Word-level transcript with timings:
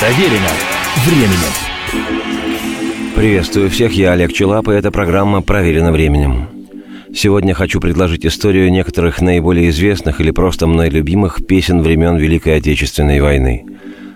Проверено 0.00 0.48
временем. 1.04 1.52
Приветствую 3.16 3.68
всех, 3.68 3.92
я 3.94 4.12
Олег 4.12 4.32
Челап, 4.32 4.68
и 4.68 4.72
эта 4.72 4.92
программа 4.92 5.42
«Проверено 5.42 5.90
временем». 5.90 6.46
Сегодня 7.12 7.52
хочу 7.52 7.80
предложить 7.80 8.24
историю 8.24 8.70
некоторых 8.70 9.20
наиболее 9.20 9.70
известных 9.70 10.20
или 10.20 10.30
просто 10.30 10.68
мной 10.68 10.88
любимых 10.88 11.44
песен 11.44 11.82
времен 11.82 12.16
Великой 12.16 12.58
Отечественной 12.58 13.20
войны. 13.20 13.66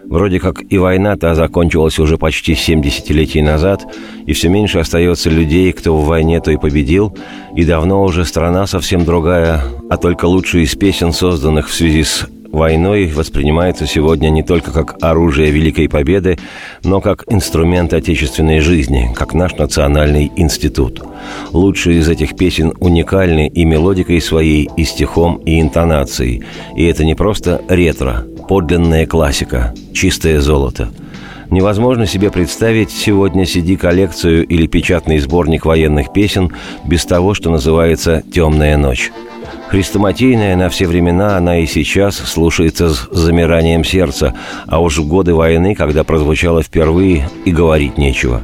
Вроде 0.04 0.38
как 0.38 0.62
и 0.68 0.78
война-то 0.78 1.34
закончилась 1.34 1.98
уже 1.98 2.16
почти 2.16 2.54
70 2.54 2.84
десятилетий 2.84 3.42
назад, 3.42 3.84
и 4.24 4.34
все 4.34 4.48
меньше 4.48 4.78
остается 4.78 5.30
людей, 5.30 5.72
кто 5.72 5.96
в 5.96 6.06
войне 6.06 6.40
то 6.40 6.52
и 6.52 6.58
победил, 6.58 7.16
и 7.56 7.64
давно 7.64 8.04
уже 8.04 8.24
страна 8.24 8.68
совсем 8.68 9.04
другая, 9.04 9.64
а 9.90 9.96
только 9.96 10.26
лучшие 10.26 10.62
из 10.62 10.76
песен, 10.76 11.12
созданных 11.12 11.68
в 11.68 11.74
связи 11.74 12.04
с 12.04 12.28
войной 12.52 13.06
воспринимается 13.06 13.86
сегодня 13.86 14.28
не 14.28 14.42
только 14.42 14.70
как 14.70 14.96
оружие 15.00 15.50
Великой 15.50 15.88
Победы, 15.88 16.38
но 16.84 17.00
как 17.00 17.24
инструмент 17.28 17.92
отечественной 17.92 18.60
жизни, 18.60 19.12
как 19.14 19.34
наш 19.34 19.54
национальный 19.54 20.30
институт. 20.36 21.02
Лучшие 21.52 21.98
из 21.98 22.08
этих 22.08 22.36
песен 22.36 22.72
уникальны 22.78 23.48
и 23.48 23.64
мелодикой 23.64 24.20
своей, 24.20 24.70
и 24.76 24.84
стихом, 24.84 25.36
и 25.36 25.60
интонацией. 25.60 26.44
И 26.76 26.84
это 26.84 27.04
не 27.04 27.14
просто 27.14 27.62
ретро, 27.68 28.24
подлинная 28.48 29.06
классика, 29.06 29.74
чистое 29.92 30.40
золото– 30.40 30.90
Невозможно 31.52 32.06
себе 32.06 32.30
представить 32.30 32.90
сегодня 32.90 33.42
CD-коллекцию 33.42 34.46
или 34.46 34.66
печатный 34.66 35.18
сборник 35.18 35.66
военных 35.66 36.10
песен 36.10 36.50
без 36.86 37.04
того, 37.04 37.34
что 37.34 37.50
называется 37.50 38.22
«Темная 38.32 38.78
ночь». 38.78 39.12
Хрестоматийная 39.68 40.56
на 40.56 40.70
все 40.70 40.86
времена 40.86 41.36
она 41.36 41.58
и 41.58 41.66
сейчас 41.66 42.16
слушается 42.16 42.88
с 42.88 43.06
замиранием 43.10 43.84
сердца, 43.84 44.34
а 44.66 44.80
уж 44.80 44.96
в 44.96 45.06
годы 45.06 45.34
войны, 45.34 45.74
когда 45.74 46.04
прозвучала 46.04 46.62
впервые, 46.62 47.28
и 47.44 47.50
говорить 47.50 47.98
нечего. 47.98 48.40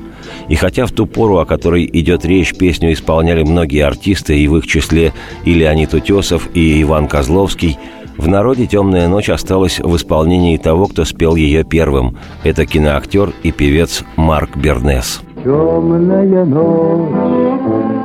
И 0.51 0.55
хотя 0.55 0.85
в 0.85 0.93
ту 0.93 1.07
пору, 1.07 1.39
о 1.39 1.47
которой 1.47 1.89
идет 1.91 2.27
речь, 2.27 2.55
песню 2.55 2.93
исполняли 2.93 3.43
многие 3.43 3.87
артисты, 3.87 4.39
и 4.39 4.49
в 4.49 4.59
их 4.59 4.67
числе 4.67 5.15
и 5.47 5.55
Леонид 5.55 5.95
Утесов, 5.95 6.47
и 6.53 6.83
Иван 6.83 7.09
Козловский, 7.09 7.79
в 8.19 8.29
народе 8.29 8.67
«Темная 8.67 9.09
ночь» 9.09 9.31
осталась 9.31 9.79
в 9.79 9.97
исполнении 9.97 10.57
того, 10.59 10.87
кто 10.87 11.05
спел 11.05 11.37
ее 11.37 11.65
первым. 11.65 12.17
Это 12.45 12.67
киноактер 12.67 13.33
и 13.43 13.53
певец 13.53 14.05
Марк 14.17 14.57
Бернес. 14.57 15.23
Темная 15.45 16.45
ночь 16.45 17.11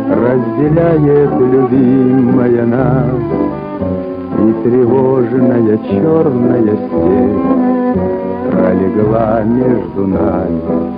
разделяет 0.09 1.31
любимая 1.31 2.65
нас, 2.65 3.15
И 4.39 4.53
тревожная 4.63 5.77
черная 5.89 6.77
степь 6.77 7.53
пролегла 8.51 9.41
между 9.43 10.07
нами. 10.07 10.93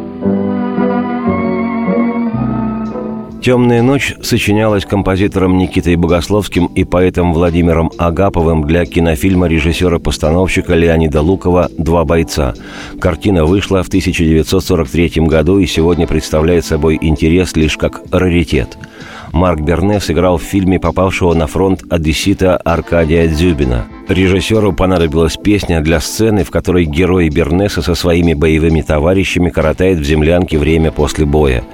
«Темная 3.45 3.83
ночь» 3.83 4.15
сочинялась 4.23 4.85
композитором 4.85 5.59
Никитой 5.59 5.97
Богословским 5.97 6.65
и 6.65 6.83
поэтом 6.83 7.31
Владимиром 7.31 7.91
Агаповым 7.95 8.65
для 8.65 8.87
кинофильма 8.87 9.45
режиссера-постановщика 9.45 10.73
Леонида 10.73 11.21
Лукова 11.21 11.69
«Два 11.77 12.05
бойца». 12.05 12.55
Картина 12.99 13.45
вышла 13.45 13.83
в 13.83 13.87
1943 13.87 15.27
году 15.27 15.59
и 15.59 15.67
сегодня 15.67 16.07
представляет 16.07 16.65
собой 16.65 16.97
интерес 16.99 17.55
лишь 17.55 17.77
как 17.77 18.01
раритет– 18.11 18.79
Марк 19.35 19.59
Берне 19.59 19.99
сыграл 19.99 20.37
в 20.37 20.43
фильме 20.43 20.79
попавшего 20.79 21.33
на 21.33 21.45
фронт 21.45 21.83
одессита 21.89 22.55
Аркадия 22.55 23.27
Дзюбина. 23.27 23.85
Режиссеру 24.07 24.71
понадобилась 24.71 25.35
песня 25.35 25.81
для 25.81 25.99
сцены, 25.99 26.45
в 26.45 26.51
которой 26.51 26.85
герой 26.85 27.27
Бернеса 27.27 27.81
со 27.81 27.95
своими 27.95 28.33
боевыми 28.33 28.79
товарищами 28.79 29.49
коротает 29.49 29.99
в 29.99 30.05
землянке 30.05 30.57
время 30.57 30.93
после 30.93 31.25
боя. 31.25 31.65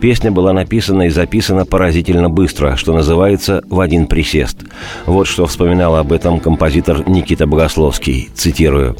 Песня 0.00 0.30
была 0.30 0.52
написана 0.52 1.02
и 1.02 1.08
записана 1.08 1.66
поразительно 1.66 2.30
быстро, 2.30 2.76
что 2.76 2.92
называется 2.92 3.64
«в 3.68 3.80
один 3.80 4.06
присест». 4.06 4.58
Вот 5.04 5.26
что 5.26 5.46
вспоминал 5.46 5.96
об 5.96 6.12
этом 6.12 6.38
композитор 6.38 7.08
Никита 7.08 7.48
Богословский, 7.48 8.30
цитирую. 8.32 8.94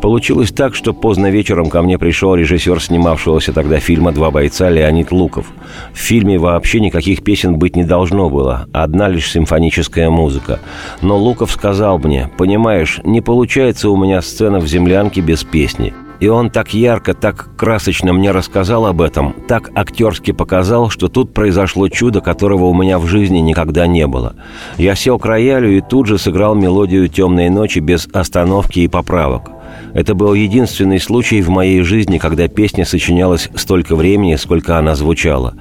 Получилось 0.00 0.52
так, 0.52 0.74
что 0.74 0.92
поздно 0.92 1.30
вечером 1.30 1.70
ко 1.70 1.82
мне 1.82 1.98
пришел 1.98 2.34
режиссер 2.34 2.80
снимавшегося 2.80 3.52
тогда 3.52 3.80
фильма 3.80 4.12
«Два 4.12 4.30
бойца» 4.30 4.70
Леонид 4.70 5.12
Луков. 5.12 5.46
В 5.92 5.98
фильме 5.98 6.38
вообще 6.38 6.80
никаких 6.80 7.22
песен 7.22 7.56
быть 7.56 7.76
не 7.76 7.84
должно 7.84 8.28
было, 8.28 8.66
одна 8.72 9.08
лишь 9.08 9.30
симфоническая 9.30 10.10
музыка. 10.10 10.60
Но 11.02 11.16
Луков 11.16 11.50
сказал 11.50 11.98
мне, 11.98 12.30
понимаешь, 12.36 13.00
не 13.04 13.20
получается 13.20 13.90
у 13.90 13.96
меня 13.96 14.20
сцена 14.22 14.58
в 14.58 14.66
землянке 14.66 15.20
без 15.20 15.44
песни. 15.44 15.94
И 16.20 16.28
он 16.28 16.50
так 16.50 16.72
ярко, 16.72 17.12
так 17.12 17.48
красочно 17.56 18.12
мне 18.12 18.30
рассказал 18.30 18.86
об 18.86 19.02
этом, 19.02 19.34
так 19.48 19.70
актерски 19.74 20.32
показал, 20.32 20.88
что 20.88 21.08
тут 21.08 21.34
произошло 21.34 21.88
чудо, 21.88 22.20
которого 22.20 22.64
у 22.64 22.74
меня 22.74 22.98
в 22.98 23.06
жизни 23.06 23.38
никогда 23.38 23.86
не 23.86 24.06
было. 24.06 24.34
Я 24.78 24.94
сел 24.94 25.18
к 25.18 25.26
роялю 25.26 25.76
и 25.76 25.80
тут 25.80 26.06
же 26.06 26.18
сыграл 26.18 26.54
мелодию 26.54 27.08
«Темной 27.08 27.50
ночи» 27.50 27.80
без 27.80 28.08
остановки 28.12 28.80
и 28.80 28.88
поправок. 28.88 29.50
Это 29.94 30.14
был 30.14 30.34
единственный 30.34 31.00
случай 31.00 31.40
в 31.40 31.48
моей 31.48 31.80
жизни, 31.82 32.18
когда 32.18 32.48
песня 32.48 32.84
сочинялась 32.84 33.48
столько 33.54 33.96
времени, 33.96 34.34
сколько 34.34 34.76
она 34.76 34.94
звучала. 34.94 35.54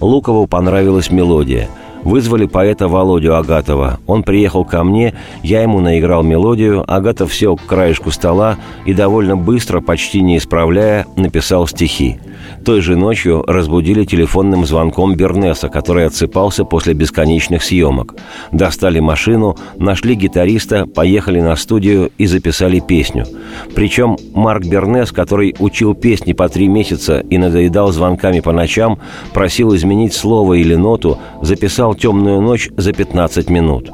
Лукову 0.00 0.46
понравилась 0.46 1.10
мелодия– 1.10 1.68
Вызвали 2.04 2.46
поэта 2.46 2.88
Володю 2.88 3.36
Агатова. 3.36 4.00
Он 4.06 4.22
приехал 4.22 4.64
ко 4.64 4.84
мне, 4.84 5.14
я 5.42 5.62
ему 5.62 5.80
наиграл 5.80 6.22
мелодию, 6.22 6.84
Агатов 6.86 7.34
сел 7.34 7.56
к 7.56 7.66
краешку 7.66 8.10
стола 8.10 8.56
и 8.86 8.94
довольно 8.94 9.36
быстро, 9.36 9.80
почти 9.80 10.20
не 10.20 10.38
исправляя, 10.38 11.06
написал 11.16 11.66
стихи. 11.66 12.18
Той 12.64 12.80
же 12.80 12.96
ночью 12.96 13.44
разбудили 13.46 14.04
телефонным 14.04 14.66
звонком 14.66 15.14
Бернеса, 15.14 15.68
который 15.68 16.06
отсыпался 16.06 16.64
после 16.64 16.94
бесконечных 16.94 17.62
съемок. 17.62 18.14
Достали 18.52 19.00
машину, 19.00 19.56
нашли 19.76 20.14
гитариста, 20.14 20.86
поехали 20.86 21.40
на 21.40 21.56
студию 21.56 22.10
и 22.18 22.26
записали 22.26 22.80
песню. 22.80 23.26
Причем 23.74 24.16
Марк 24.34 24.64
Бернес, 24.64 25.12
который 25.12 25.54
учил 25.58 25.94
песни 25.94 26.32
по 26.32 26.48
три 26.48 26.68
месяца 26.68 27.20
и 27.20 27.38
надоедал 27.38 27.92
звонками 27.92 28.40
по 28.40 28.52
ночам, 28.52 28.98
просил 29.32 29.74
изменить 29.74 30.14
слово 30.14 30.54
или 30.54 30.74
ноту, 30.74 31.18
записал 31.42 31.87
«Темную 31.94 32.40
ночь» 32.40 32.70
за 32.76 32.92
15 32.92 33.50
минут. 33.50 33.90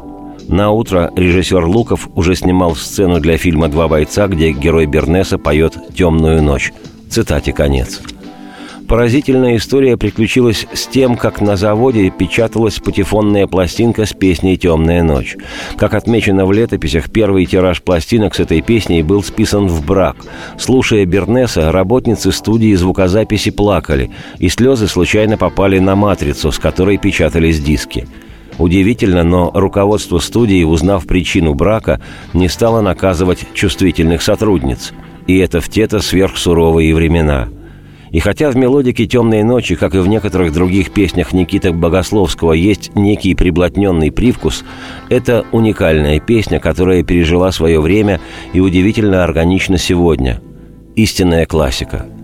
На 0.48 0.70
утро 0.70 1.10
режиссер 1.16 1.64
Луков 1.64 2.08
уже 2.14 2.34
снимал 2.34 2.76
сцену 2.76 3.20
для 3.20 3.38
фильма 3.38 3.68
«Два 3.68 3.88
бойца», 3.88 4.28
где 4.28 4.52
герой 4.52 4.86
Бернеса 4.86 5.38
поет 5.38 5.76
«Темную 5.96 6.42
ночь». 6.42 6.72
Цитате 7.08 7.52
конец. 7.52 8.00
Поразительная 8.88 9.56
история 9.56 9.96
приключилась 9.96 10.66
с 10.74 10.86
тем, 10.86 11.16
как 11.16 11.40
на 11.40 11.56
заводе 11.56 12.10
печаталась 12.10 12.78
патефонная 12.80 13.46
пластинка 13.46 14.04
с 14.04 14.12
песней 14.12 14.58
«Темная 14.58 15.02
ночь». 15.02 15.36
Как 15.78 15.94
отмечено 15.94 16.44
в 16.44 16.52
летописях, 16.52 17.10
первый 17.10 17.46
тираж 17.46 17.80
пластинок 17.82 18.34
с 18.34 18.40
этой 18.40 18.60
песней 18.60 19.02
был 19.02 19.22
списан 19.22 19.68
в 19.68 19.86
брак. 19.86 20.16
Слушая 20.58 21.06
Бернеса, 21.06 21.72
работницы 21.72 22.30
студии 22.30 22.74
звукозаписи 22.74 23.50
плакали, 23.50 24.10
и 24.38 24.50
слезы 24.50 24.86
случайно 24.86 25.38
попали 25.38 25.78
на 25.78 25.96
матрицу, 25.96 26.52
с 26.52 26.58
которой 26.58 26.98
печатались 26.98 27.60
диски. 27.60 28.06
Удивительно, 28.58 29.24
но 29.24 29.50
руководство 29.54 30.18
студии, 30.18 30.62
узнав 30.62 31.06
причину 31.06 31.54
брака, 31.54 32.00
не 32.34 32.48
стало 32.48 32.82
наказывать 32.82 33.46
чувствительных 33.54 34.20
сотрудниц. 34.20 34.92
И 35.26 35.38
это 35.38 35.62
в 35.62 35.70
те-то 35.70 36.00
сверхсуровые 36.00 36.94
времена– 36.94 37.48
и 38.14 38.20
хотя 38.20 38.48
в 38.48 38.56
мелодике 38.56 39.06
«Темные 39.06 39.42
ночи», 39.42 39.74
как 39.74 39.96
и 39.96 39.98
в 39.98 40.06
некоторых 40.06 40.52
других 40.52 40.92
песнях 40.92 41.32
Никиты 41.32 41.72
Богословского, 41.72 42.52
есть 42.52 42.94
некий 42.94 43.34
приблотненный 43.34 44.12
привкус, 44.12 44.64
это 45.10 45.44
уникальная 45.50 46.20
песня, 46.20 46.60
которая 46.60 47.02
пережила 47.02 47.50
свое 47.50 47.80
время 47.80 48.20
и 48.52 48.60
удивительно 48.60 49.24
органична 49.24 49.78
сегодня. 49.78 50.40
Истинная 50.94 51.44
классика– 51.44 52.06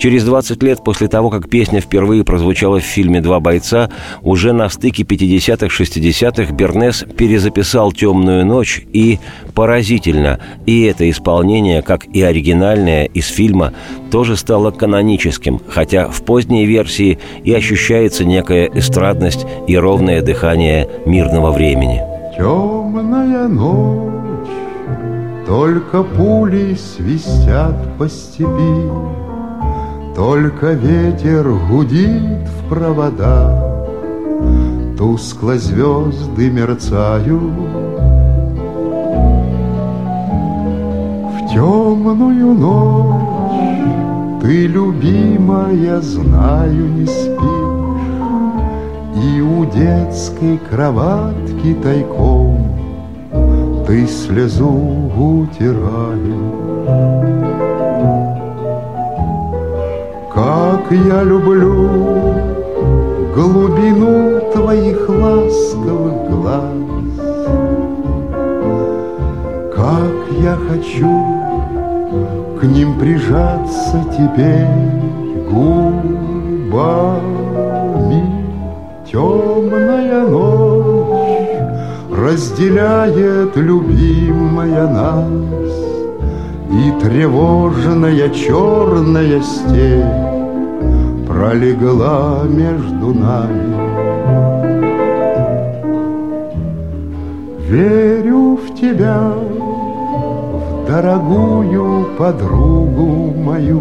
Через 0.00 0.24
20 0.24 0.62
лет 0.62 0.82
после 0.82 1.08
того, 1.08 1.28
как 1.28 1.50
песня 1.50 1.82
впервые 1.82 2.24
прозвучала 2.24 2.80
в 2.80 2.84
фильме 2.84 3.20
«Два 3.20 3.38
бойца», 3.38 3.90
уже 4.22 4.54
на 4.54 4.70
стыке 4.70 5.02
50-х-60-х 5.02 6.54
Бернес 6.54 7.04
перезаписал 7.18 7.92
«Темную 7.92 8.46
ночь» 8.46 8.82
и, 8.94 9.18
поразительно, 9.54 10.40
и 10.64 10.84
это 10.84 11.08
исполнение, 11.10 11.82
как 11.82 12.06
и 12.06 12.22
оригинальное 12.22 13.04
из 13.04 13.26
фильма, 13.26 13.74
тоже 14.10 14.38
стало 14.38 14.70
каноническим, 14.70 15.60
хотя 15.68 16.08
в 16.08 16.22
поздней 16.22 16.64
версии 16.64 17.18
и 17.44 17.52
ощущается 17.52 18.24
некая 18.24 18.70
эстрадность 18.72 19.44
и 19.68 19.76
ровное 19.76 20.22
дыхание 20.22 20.88
мирного 21.04 21.50
времени. 21.50 22.00
Темная 22.38 23.48
ночь, 23.48 24.48
только 25.46 26.02
пули 26.02 26.74
свистят 26.74 27.98
по 27.98 28.08
степи, 28.08 29.20
только 30.20 30.72
ветер 30.72 31.50
гудит 31.70 32.46
в 32.46 32.68
провода, 32.68 33.88
Тускло 34.98 35.56
звезды 35.56 36.50
мерцают. 36.50 37.40
В 41.32 41.48
темную 41.50 42.52
ночь 42.52 44.42
Ты, 44.42 44.66
любимая, 44.66 46.02
знаю, 46.02 46.88
не 46.90 47.06
спишь 47.06 48.04
И 49.24 49.40
у 49.40 49.64
детской 49.64 50.60
кроватки 50.70 51.74
тайком 51.82 52.76
Ты 53.86 54.06
слезу 54.06 54.68
утираешь 55.16 56.50
Как 60.42 60.90
я 60.90 61.22
люблю 61.22 61.90
глубину 63.34 64.40
твоих 64.54 65.06
ласковых 65.06 66.30
глаз. 66.30 66.80
Как 69.76 70.16
я 70.40 70.56
хочу 70.66 71.14
к 72.58 72.64
ним 72.64 72.98
прижаться 72.98 74.02
теперь 74.16 74.66
губами. 75.50 76.80
Темная 79.12 80.22
ночь 80.26 81.50
разделяет 82.16 83.56
любимая 83.56 84.86
нас 84.88 85.74
И 86.70 86.92
тревожная 87.02 88.30
черная 88.30 89.42
степь 89.42 90.19
пролегла 91.40 92.42
между 92.46 93.14
нами 93.14 93.74
Верю 97.66 98.56
в 98.56 98.74
тебя, 98.78 99.32
дорогую 100.86 102.08
подругу 102.18 103.32
мою. 103.38 103.80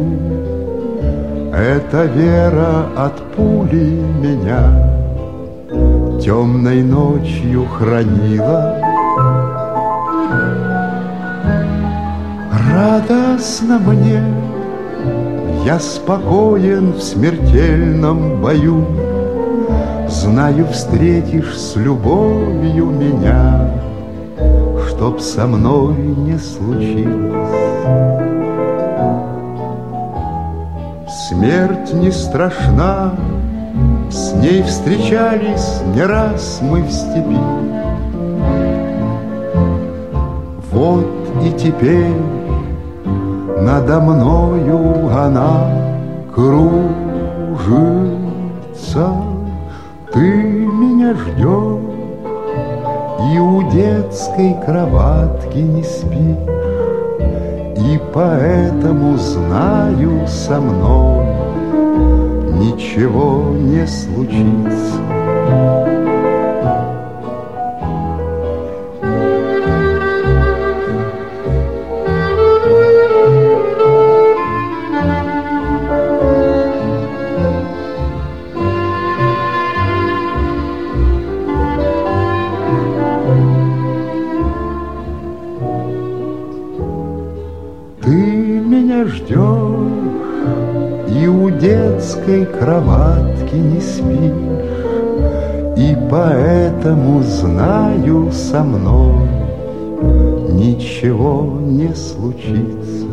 Эта 1.53 2.05
вера 2.05 2.85
от 2.95 3.17
пули 3.35 4.03
меня 4.21 4.63
темной 6.21 6.81
ночью 6.81 7.65
хранила. 7.65 8.77
Радостно 12.71 13.79
мне, 13.79 14.23
я 15.65 15.79
спокоен 15.79 16.93
в 16.93 17.01
смертельном 17.01 18.41
бою, 18.41 18.85
Знаю, 20.07 20.67
встретишь 20.71 21.55
с 21.55 21.75
любовью 21.75 22.87
меня— 22.87 23.71
чтоб 24.99 25.21
со 25.21 25.47
мной 25.47 25.95
не 25.95 26.37
случилось. 26.37 27.49
Смерть 31.29 31.93
не 31.93 32.11
страшна, 32.11 33.13
с 34.11 34.33
ней 34.33 34.61
встречались 34.63 35.79
не 35.95 36.03
раз 36.03 36.59
мы 36.61 36.81
в 36.81 36.91
степи. 36.91 37.37
Вот 40.73 41.07
и 41.45 41.51
теперь 41.53 42.11
надо 43.61 43.99
мною 43.99 45.09
она 45.11 45.67
кружится. 46.33 46.89
Ты 50.13 50.19
меня 50.19 51.13
ждешь, 51.13 51.79
и 53.31 53.39
у 53.39 53.69
детской 53.71 54.55
кроватки 54.65 55.57
не 55.57 55.83
спишь, 55.83 56.37
И 57.77 57.99
поэтому 58.13 59.17
знаю 59.17 60.27
со 60.27 60.59
мной 60.59 61.25
Ничего 62.59 63.51
не 63.51 63.85
случится. 63.87 65.18
Детской 91.99 92.45
кроватке 92.45 93.57
не 93.57 93.81
спишь, 93.81 94.31
И 95.77 95.97
поэтому 96.09 97.21
знаю 97.23 98.31
со 98.31 98.63
мной 98.63 99.27
Ничего 100.53 101.59
не 101.61 101.93
случится. 101.93 103.05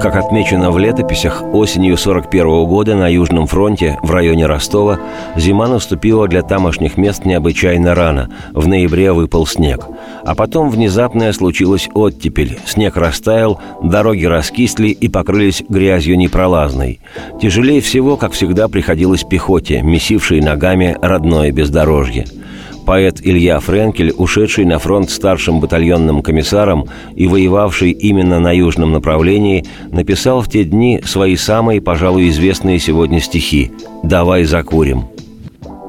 Как 0.00 0.14
отмечено 0.14 0.70
в 0.70 0.78
летописях, 0.78 1.42
осенью 1.52 1.96
41 1.96 2.66
года 2.66 2.94
на 2.94 3.08
Южном 3.08 3.48
фронте, 3.48 3.98
в 4.02 4.12
районе 4.12 4.46
Ростова, 4.46 5.00
зима 5.36 5.66
наступила 5.66 6.28
для 6.28 6.42
тамошних 6.42 6.96
мест 6.96 7.24
необычайно 7.24 7.96
рано. 7.96 8.30
В 8.52 8.68
ноябре 8.68 9.12
выпал 9.12 9.44
снег. 9.44 9.86
А 10.24 10.36
потом 10.36 10.70
внезапная 10.70 11.32
случилась 11.32 11.88
оттепель. 11.94 12.58
Снег 12.64 12.96
растаял, 12.96 13.60
дороги 13.82 14.24
раскисли 14.24 14.88
и 14.88 15.08
покрылись 15.08 15.64
грязью 15.68 16.16
непролазной. 16.16 17.00
Тяжелее 17.40 17.80
всего, 17.80 18.16
как 18.16 18.32
всегда, 18.32 18.68
приходилось 18.68 19.24
пехоте, 19.24 19.82
месившей 19.82 20.40
ногами 20.40 20.96
родное 21.02 21.50
бездорожье– 21.50 22.26
Поэт 22.88 23.20
Илья 23.22 23.60
Френкель, 23.60 24.14
ушедший 24.16 24.64
на 24.64 24.78
фронт 24.78 25.10
старшим 25.10 25.60
батальонным 25.60 26.22
комиссаром 26.22 26.86
и 27.14 27.26
воевавший 27.26 27.90
именно 27.90 28.40
на 28.40 28.50
южном 28.50 28.92
направлении, 28.92 29.66
написал 29.90 30.40
в 30.40 30.48
те 30.48 30.64
дни 30.64 31.02
свои 31.04 31.36
самые, 31.36 31.82
пожалуй, 31.82 32.30
известные 32.30 32.78
сегодня 32.78 33.20
стихи 33.20 33.72
«Давай 34.02 34.44
закурим». 34.44 35.04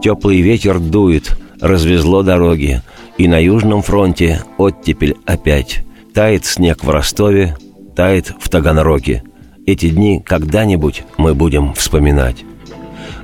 Теплый 0.03 0.41
ветер 0.41 0.77
дует, 0.77 1.37
развезло 1.61 2.21
дороги, 2.21 2.81
и 3.17 3.29
на 3.29 3.41
южном 3.41 3.81
фронте 3.81 4.43
оттепель 4.57 5.15
опять. 5.25 5.85
Тает 6.13 6.43
снег 6.43 6.83
в 6.83 6.89
Ростове, 6.89 7.55
тает 7.95 8.33
в 8.41 8.49
Таганроге. 8.49 9.23
Эти 9.65 9.87
дни 9.87 10.21
когда-нибудь 10.21 11.03
мы 11.17 11.33
будем 11.33 11.73
вспоминать. 11.75 12.43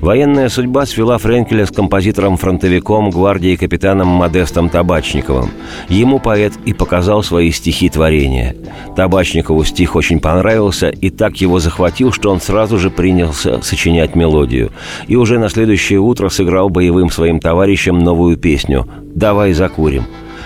Военная 0.06 0.50
судьба 0.50 0.86
свела 0.86 1.18
Френкеля 1.18 1.66
с 1.66 1.72
композитором-фронтовиком 1.72 3.10
гвардии 3.10 3.56
капитаном 3.56 4.08
Модестом 4.08 4.70
Табачниковым. 4.70 5.50
Ему 5.90 6.20
поэт 6.20 6.54
и 6.64 6.74
показал 6.74 7.24
свои 7.24 7.50
стихи 7.50 7.90
творения. 7.90 8.56
Табачникову 8.96 9.64
стих 9.64 9.96
очень 9.96 10.20
понравился 10.20 10.90
и 10.90 11.10
так 11.10 11.38
его 11.38 11.58
захватил, 11.58 12.12
что 12.12 12.30
он 12.30 12.40
сразу 12.40 12.78
же 12.78 12.92
принялся 12.92 13.64
сочинять 13.64 14.14
мелодию. 14.14 14.72
И 15.08 15.16
уже 15.16 15.40
на 15.40 15.50
следующее 15.50 15.98
утро 15.98 16.30
сыграл 16.30 16.70
боевым 16.70 17.10
своим 17.10 17.40
товарищам 17.40 17.98
новую 17.98 18.38
песню 18.38 18.88
«Давай 19.16 19.54
закурим». 19.54 20.04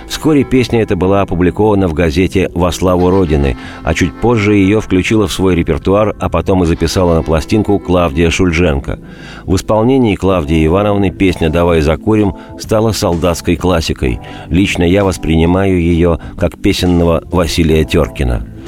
Вскоре 0.10 0.44
песня 0.44 0.82
эта 0.82 0.96
была 0.96 1.22
опубликована 1.22 1.88
в 1.88 1.94
газете 1.94 2.50
«Во 2.56 2.72
славу 2.72 3.12
Родины», 3.12 3.56
а 3.84 3.94
чуть 3.94 4.14
позже 4.14 4.56
ее 4.56 4.82
включила 4.82 5.28
в 5.28 5.32
свой 5.32 5.56
репертуар, 5.56 6.16
а 6.20 6.30
потом 6.30 6.64
и 6.64 6.66
записала 6.66 7.16
на 7.16 7.22
пластинку 7.22 7.78
Клавдия 7.78 8.32
Шульженко. 8.32 9.00
В 9.44 9.56
исполнении 9.56 10.16
Клавдии 10.16 10.66
Ивановны 10.66 11.12
песня 11.12 11.52
«Давай 11.52 11.82
закурим» 11.82 12.34
стала 12.60 12.92
солдатской 12.92 13.56
классикой. 13.56 14.20
Лично 14.50 14.84
я 14.84 15.06
воспринимаю 15.06 15.80
ее 15.80 16.20
как 16.38 16.60
песенного 16.60 17.24
Василия 17.32 17.86
Теркина– 17.86 18.48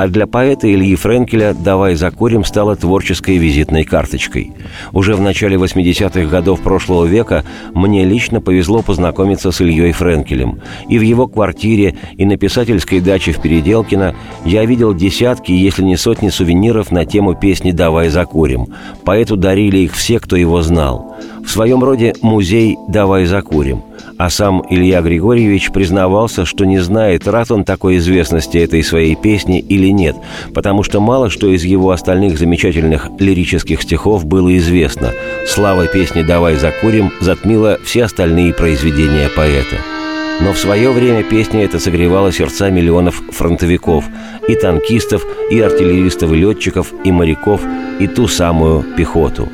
а 0.00 0.06
для 0.06 0.28
поэта 0.28 0.72
Ильи 0.72 0.94
Френкеля 0.94 1.56
«Давай 1.58 1.96
закурим» 1.96 2.44
стала 2.44 2.76
творческой 2.76 3.36
визитной 3.36 3.82
карточкой. 3.82 4.52
Уже 4.92 5.16
в 5.16 5.20
начале 5.20 5.56
80-х 5.56 6.26
годов 6.26 6.60
прошлого 6.60 7.04
века 7.04 7.44
мне 7.74 8.04
лично 8.04 8.40
повезло 8.40 8.82
познакомиться 8.82 9.50
с 9.50 9.60
Ильей 9.60 9.90
Френкелем. 9.90 10.60
И 10.88 11.00
в 11.00 11.02
его 11.02 11.26
квартире, 11.26 11.96
и 12.16 12.24
на 12.24 12.36
писательской 12.36 13.00
даче 13.00 13.32
в 13.32 13.42
Переделкино 13.42 14.14
я 14.44 14.64
видел 14.66 14.94
десятки, 14.94 15.50
если 15.50 15.82
не 15.82 15.96
сотни 15.96 16.28
сувениров 16.28 16.92
на 16.92 17.04
тему 17.04 17.34
песни 17.34 17.72
«Давай 17.72 18.08
закурим». 18.08 18.68
Поэту 19.04 19.36
дарили 19.36 19.78
их 19.78 19.94
все, 19.94 20.20
кто 20.20 20.36
его 20.36 20.62
знал. 20.62 21.16
В 21.44 21.50
своем 21.50 21.82
роде 21.82 22.14
музей 22.22 22.76
«Давай 22.86 23.24
закурим». 23.24 23.82
А 24.18 24.30
сам 24.30 24.64
Илья 24.68 25.00
Григорьевич 25.00 25.70
признавался, 25.70 26.44
что 26.44 26.64
не 26.64 26.80
знает, 26.80 27.28
рад 27.28 27.52
он 27.52 27.62
такой 27.62 27.98
известности 27.98 28.58
этой 28.58 28.82
своей 28.82 29.14
песни 29.14 29.60
или 29.60 29.88
нет, 29.88 30.16
потому 30.52 30.82
что 30.82 31.00
мало 31.00 31.30
что 31.30 31.46
из 31.48 31.62
его 31.62 31.92
остальных 31.92 32.36
замечательных 32.36 33.10
лирических 33.20 33.80
стихов 33.80 34.26
было 34.26 34.56
известно. 34.58 35.12
Слава 35.46 35.86
песни 35.86 36.22
«Давай 36.22 36.56
закурим» 36.56 37.12
затмила 37.20 37.78
все 37.84 38.04
остальные 38.04 38.54
произведения 38.54 39.28
поэта. 39.28 39.76
Но 40.40 40.52
в 40.52 40.58
свое 40.58 40.90
время 40.90 41.22
песня 41.22 41.64
эта 41.64 41.78
согревала 41.78 42.32
сердца 42.32 42.70
миллионов 42.70 43.22
фронтовиков, 43.30 44.04
и 44.48 44.56
танкистов, 44.56 45.24
и 45.50 45.60
артиллеристов, 45.60 46.32
и 46.32 46.36
летчиков, 46.36 46.92
и 47.04 47.12
моряков, 47.12 47.60
и 48.00 48.08
ту 48.08 48.26
самую 48.26 48.84
пехоту. 48.96 49.48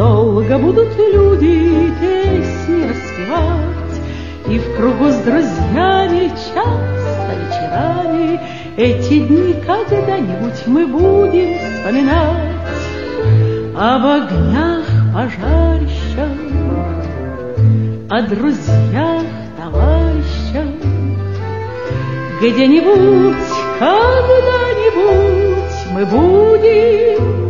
Долго 0.00 0.56
будут 0.56 0.96
люди 0.96 1.92
песни 2.00 2.88
распевать, 2.88 4.00
И 4.48 4.58
в 4.58 4.74
кругу 4.74 5.10
с 5.10 5.16
друзьями 5.16 6.30
часто 6.30 7.34
вечерами 7.36 8.40
Эти 8.78 9.18
дни 9.18 9.56
когда-нибудь 9.66 10.66
мы 10.68 10.86
будем 10.86 11.58
вспоминать 11.58 12.56
об 13.76 14.06
огнях 14.06 14.86
пожарищах, 15.12 16.30
о 18.08 18.22
друзьях, 18.22 19.22
товарищах. 19.58 20.68
Где-нибудь, 22.40 23.36
когда-нибудь 23.78 24.52
мы 25.92 26.06
будем. 26.06 27.49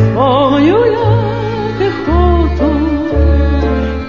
Вспомню 0.00 0.78
я 0.86 1.10
пехоту 1.78 2.70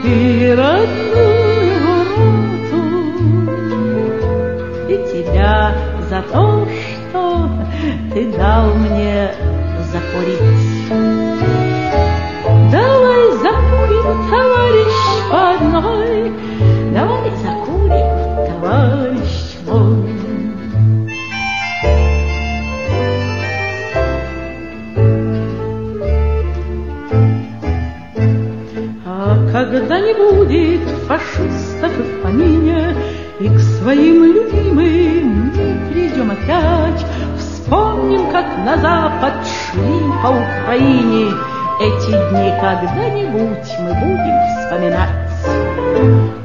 и 0.06 0.56
родную 0.58 1.74
роту, 1.86 2.84
и 4.88 4.96
тебя 5.12 5.76
за 6.10 6.22
то, 6.32 6.66
что 6.66 7.50
ты 8.14 8.32
дал 8.32 8.74
мне 8.74 9.34
закурить. 9.92 11.21
На 38.66 38.78
запад 38.78 39.34
шли 39.46 40.00
по 40.24 40.28
Украине. 40.28 41.32
Эти 41.80 42.12
дни 42.12 42.54
когда-нибудь 42.62 43.72
мы 43.80 43.94
будем 43.96 44.38
вспоминать 44.60 45.10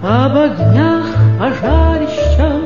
Об 0.02 0.35
огнях 0.35 1.04
пожарища, 1.38 2.58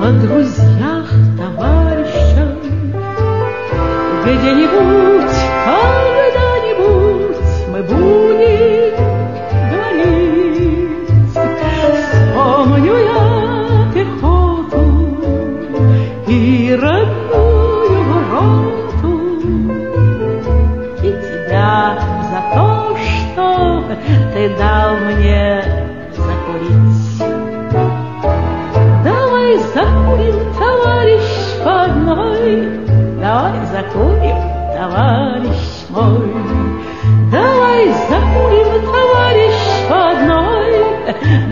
О 0.00 0.12
друзьях, 0.22 1.06
товарищах. 1.36 2.56
Где-нибудь, 4.24 5.21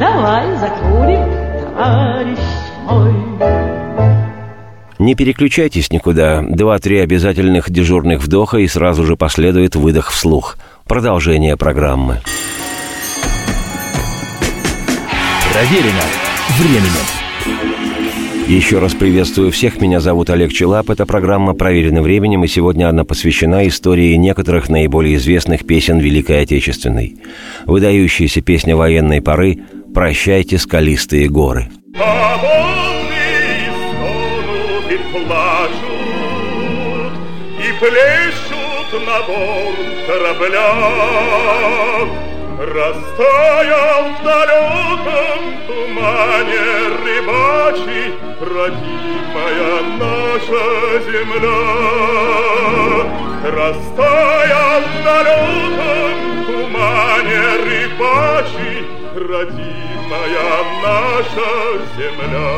Давай 0.01 0.47
закурим, 0.57 1.29
товарищ 1.77 2.39
мой. 2.87 3.13
Не 4.99 5.15
переключайтесь 5.15 5.93
никуда. 5.93 6.41
Два-три 6.41 7.01
обязательных 7.01 7.69
дежурных 7.69 8.23
вдоха 8.23 8.57
и 8.57 8.67
сразу 8.67 9.05
же 9.05 9.17
последует 9.17 9.77
выдох 9.77 10.11
вслух. 10.11 10.57
Продолжение 10.87 11.59
программы. 11.59 12.23
Проверено 15.53 16.05
временем. 16.59 17.20
Еще 18.49 18.79
раз 18.79 18.95
приветствую 18.95 19.53
всех. 19.53 19.81
Меня 19.81 20.01
зовут 20.01 20.31
Олег 20.31 20.53
Челап. 20.53 20.91
Эта 20.91 21.07
программа 21.07 21.55
проверена 21.55 22.03
временем, 22.03 22.45
и 22.45 22.49
сегодня 22.49 22.89
она 22.89 23.05
посвящена 23.05 23.67
истории 23.69 24.15
некоторых 24.17 24.69
наиболее 24.69 25.17
известных 25.17 25.67
песен 25.67 25.99
Великой 25.99 26.43
Отечественной. 26.43 27.17
Выдающаяся 27.67 28.41
песня 28.41 28.77
военной 28.77 29.23
поры 29.23 29.61
«Прощайте, 29.95 30.59
скалистые 30.59 31.29
горы». 31.29 31.69
Плещут 37.81 38.93
на 39.07 39.23
борт 39.23 39.89
корабля. 40.07 40.69
Растаял 42.61 44.11
в 44.11 44.23
далеком 44.23 45.41
тумане 45.67 46.61
рыбачий 47.07 48.13
Родимая 48.39 49.81
наша 49.99 50.65
земля. 51.07 51.63
Растаял 53.45 54.81
в 54.83 55.03
далеком 55.03 56.19
тумане 56.45 57.45
рыбачий 57.65 58.85
Родимая 59.15 60.53
наша 60.83 61.51
земля. 61.97 62.51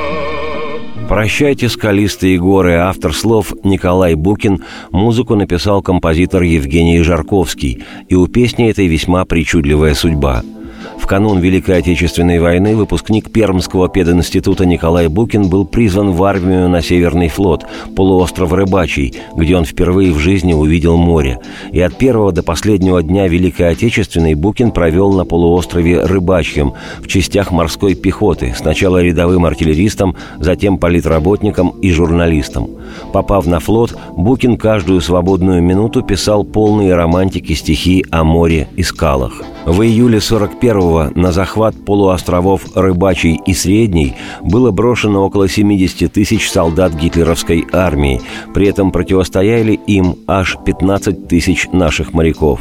«Прощайте, 1.12 1.68
скалистые 1.68 2.38
горы» 2.38 2.76
автор 2.76 3.12
слов 3.12 3.52
Николай 3.64 4.14
Букин, 4.14 4.64
музыку 4.92 5.34
написал 5.34 5.82
композитор 5.82 6.40
Евгений 6.40 7.02
Жарковский, 7.02 7.84
и 8.08 8.14
у 8.14 8.28
песни 8.28 8.70
этой 8.70 8.86
весьма 8.86 9.26
причудливая 9.26 9.92
судьба– 9.92 10.42
в 11.02 11.06
канун 11.06 11.40
Великой 11.40 11.78
Отечественной 11.78 12.38
войны 12.38 12.76
выпускник 12.76 13.32
Пермского 13.32 13.88
пединститута 13.88 14.64
Николай 14.64 15.08
Букин 15.08 15.48
был 15.50 15.66
призван 15.66 16.12
в 16.12 16.22
армию 16.22 16.68
на 16.68 16.80
Северный 16.80 17.28
флот, 17.28 17.66
полуостров 17.96 18.52
Рыбачий, 18.52 19.12
где 19.36 19.56
он 19.56 19.64
впервые 19.64 20.12
в 20.12 20.18
жизни 20.18 20.52
увидел 20.52 20.96
море. 20.96 21.40
И 21.72 21.80
от 21.80 21.98
первого 21.98 22.30
до 22.30 22.44
последнего 22.44 23.02
дня 23.02 23.26
Великой 23.26 23.70
Отечественной 23.70 24.34
Букин 24.34 24.70
провел 24.70 25.12
на 25.12 25.24
полуострове 25.24 26.04
Рыбачьем 26.04 26.74
в 27.00 27.08
частях 27.08 27.50
морской 27.50 27.94
пехоты, 27.94 28.54
сначала 28.56 29.02
рядовым 29.02 29.44
артиллеристом, 29.44 30.14
затем 30.38 30.78
политработником 30.78 31.70
и 31.82 31.90
журналистом. 31.90 32.70
Попав 33.12 33.46
на 33.46 33.60
флот, 33.60 33.96
Букин 34.16 34.56
каждую 34.56 35.00
свободную 35.00 35.62
минуту 35.62 36.02
писал 36.02 36.44
полные 36.44 36.94
романтики 36.94 37.52
стихи 37.52 38.04
о 38.10 38.24
море 38.24 38.68
и 38.76 38.82
скалах. 38.82 39.42
В 39.64 39.82
июле 39.82 40.18
41-го 40.18 41.18
на 41.18 41.30
захват 41.30 41.74
полуостровов 41.84 42.64
Рыбачий 42.74 43.40
и 43.46 43.54
Средний 43.54 44.14
было 44.42 44.72
брошено 44.72 45.24
около 45.24 45.48
70 45.48 46.12
тысяч 46.12 46.50
солдат 46.50 46.94
гитлеровской 46.94 47.64
армии. 47.72 48.20
При 48.54 48.66
этом 48.66 48.90
противостояли 48.90 49.72
им 49.86 50.16
аж 50.26 50.56
15 50.64 51.28
тысяч 51.28 51.68
наших 51.72 52.12
моряков. 52.12 52.60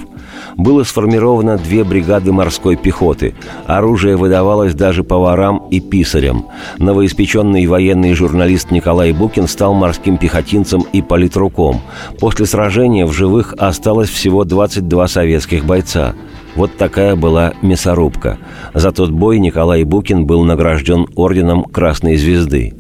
Было 0.58 0.84
сформировано 0.84 1.58
две 1.58 1.84
бригады 1.84 2.32
морской 2.32 2.76
пехоты. 2.76 3.34
Оружие 3.66 4.18
выдавалось 4.18 4.74
даже 4.74 5.04
поварам 5.04 5.68
и 5.70 5.80
писарям. 5.80 6.48
Новоиспеченный 6.78 7.66
военный 7.66 8.14
журналист 8.14 8.72
Николай 8.72 9.12
Букин 9.12 9.48
стал 9.48 9.74
морским 9.74 10.18
пехотинцем 10.18 10.86
и 10.94 11.02
политруком. 11.02 11.82
После 12.20 12.46
сражения 12.46 13.06
в 13.06 13.14
живых 13.14 13.54
осталось 13.58 14.10
всего 14.10 14.44
22 14.44 15.08
советских 15.08 15.66
бойца. 15.66 16.14
Вот 16.56 16.76
такая 16.78 17.16
была 17.16 17.54
мясорубка. 17.62 18.38
За 18.74 18.92
тот 18.92 19.12
бой 19.12 19.40
Николай 19.40 19.84
Букин 19.84 20.26
был 20.26 20.44
награжден 20.44 21.08
орденом 21.16 21.64
Красной 21.64 22.18
Звезды. 22.18 22.74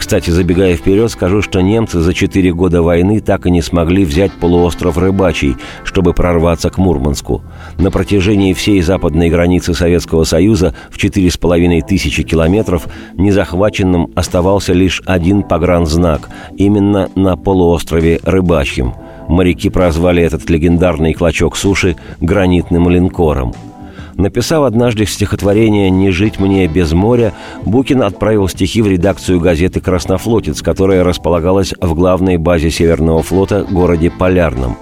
Кстати, 0.00 0.30
забегая 0.30 0.76
вперед, 0.76 1.10
скажу, 1.10 1.42
что 1.42 1.60
немцы 1.60 2.00
за 2.00 2.14
четыре 2.14 2.54
года 2.54 2.80
войны 2.82 3.20
так 3.20 3.44
и 3.44 3.50
не 3.50 3.60
смогли 3.60 4.06
взять 4.06 4.32
полуостров 4.32 4.96
Рыбачий, 4.96 5.56
чтобы 5.84 6.14
прорваться 6.14 6.70
к 6.70 6.78
Мурманску. 6.78 7.42
На 7.76 7.90
протяжении 7.90 8.54
всей 8.54 8.80
западной 8.80 9.28
границы 9.28 9.74
Советского 9.74 10.24
Союза 10.24 10.74
в 10.90 10.96
четыре 10.96 11.30
с 11.30 11.36
половиной 11.36 11.82
тысячи 11.82 12.22
километров 12.22 12.88
незахваченным 13.14 14.10
оставался 14.16 14.72
лишь 14.72 15.02
один 15.04 15.42
погранзнак, 15.42 16.30
именно 16.56 17.10
на 17.14 17.36
полуострове 17.36 18.20
Рыбачьем. 18.22 18.94
Моряки 19.28 19.68
прозвали 19.68 20.22
этот 20.22 20.48
легендарный 20.48 21.12
клочок 21.12 21.56
суши 21.58 21.96
гранитным 22.20 22.88
линкором– 22.88 23.52
Написав 24.20 24.64
однажды 24.64 25.06
стихотворение 25.06 25.88
«Не 25.88 26.10
жить 26.10 26.38
мне 26.38 26.66
без 26.66 26.92
моря», 26.92 27.32
Букин 27.64 28.02
отправил 28.02 28.48
стихи 28.48 28.82
в 28.82 28.86
редакцию 28.86 29.40
газеты 29.40 29.80
«Краснофлотец», 29.80 30.60
которая 30.60 31.02
располагалась 31.02 31.72
в 31.80 31.94
главной 31.94 32.36
базе 32.36 32.70
Северного 32.70 33.22
флота 33.22 33.64
городе 33.70 34.10
Полярном. 34.10 34.76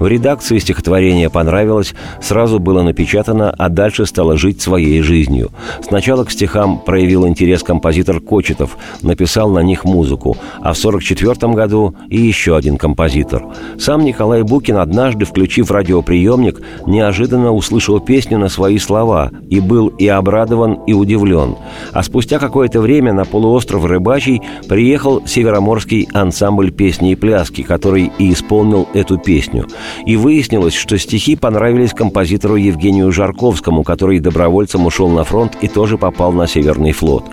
В 0.00 0.08
редакции 0.08 0.58
стихотворение 0.58 1.30
понравилось, 1.30 1.94
сразу 2.20 2.58
было 2.58 2.82
напечатано, 2.82 3.54
а 3.56 3.68
дальше 3.68 4.06
стало 4.06 4.36
жить 4.36 4.60
своей 4.60 5.02
жизнью. 5.02 5.52
Сначала 5.86 6.24
к 6.24 6.32
стихам 6.32 6.78
проявил 6.78 7.28
интерес 7.28 7.62
композитор 7.62 8.18
Кочетов, 8.18 8.76
написал 9.02 9.50
на 9.50 9.60
них 9.60 9.84
музыку, 9.84 10.36
а 10.62 10.72
в 10.72 10.78
1944 10.78 11.52
году 11.52 11.94
и 12.08 12.20
еще 12.20 12.56
один 12.56 12.76
композитор. 12.76 13.44
Сам 13.78 14.04
Николай 14.04 14.42
Букин 14.42 14.78
однажды, 14.78 15.26
включив 15.26 15.70
радиоприемник, 15.70 16.60
неожиданно 16.86 17.52
услышал 17.52 18.00
песню 18.00 18.38
на 18.38 18.48
свои 18.48 18.79
слова 18.80 19.30
и 19.48 19.60
был 19.60 19.88
и 19.88 20.08
обрадован, 20.08 20.80
и 20.86 20.92
удивлен. 20.92 21.56
А 21.92 22.02
спустя 22.02 22.38
какое-то 22.38 22.80
время 22.80 23.12
на 23.12 23.24
полуостров 23.24 23.84
Рыбачий 23.84 24.42
приехал 24.68 25.22
североморский 25.26 26.08
ансамбль 26.12 26.72
песни 26.72 27.12
и 27.12 27.14
пляски, 27.14 27.62
который 27.62 28.10
и 28.18 28.32
исполнил 28.32 28.88
эту 28.94 29.18
песню. 29.18 29.66
И 30.06 30.16
выяснилось, 30.16 30.74
что 30.74 30.98
стихи 30.98 31.36
понравились 31.36 31.92
композитору 31.92 32.56
Евгению 32.56 33.12
Жарковскому, 33.12 33.82
который 33.82 34.18
добровольцем 34.20 34.86
ушел 34.86 35.08
на 35.08 35.24
фронт 35.24 35.56
и 35.60 35.68
тоже 35.68 35.98
попал 35.98 36.32
на 36.32 36.46
Северный 36.46 36.92
флот. 36.92 37.24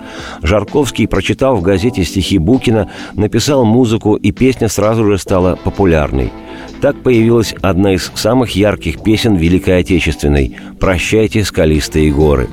Жарковский, 0.42 1.08
прочитал 1.08 1.56
в 1.56 1.62
газете 1.62 2.04
стихи 2.04 2.38
Букина, 2.38 2.90
написал 3.14 3.64
музыку, 3.64 4.14
и 4.14 4.30
песня 4.32 4.68
сразу 4.68 5.04
же 5.04 5.18
стала 5.18 5.56
популярной. 5.56 6.32
Так 6.80 6.96
появилась 7.02 7.54
одна 7.60 7.94
из 7.94 8.12
самых 8.14 8.52
ярких 8.52 9.02
песен 9.02 9.34
Великой 9.34 9.80
Отечественной 9.80 10.56
«Прощайте, 10.78 11.44
скалистые 11.44 12.12
горы». 12.12 12.48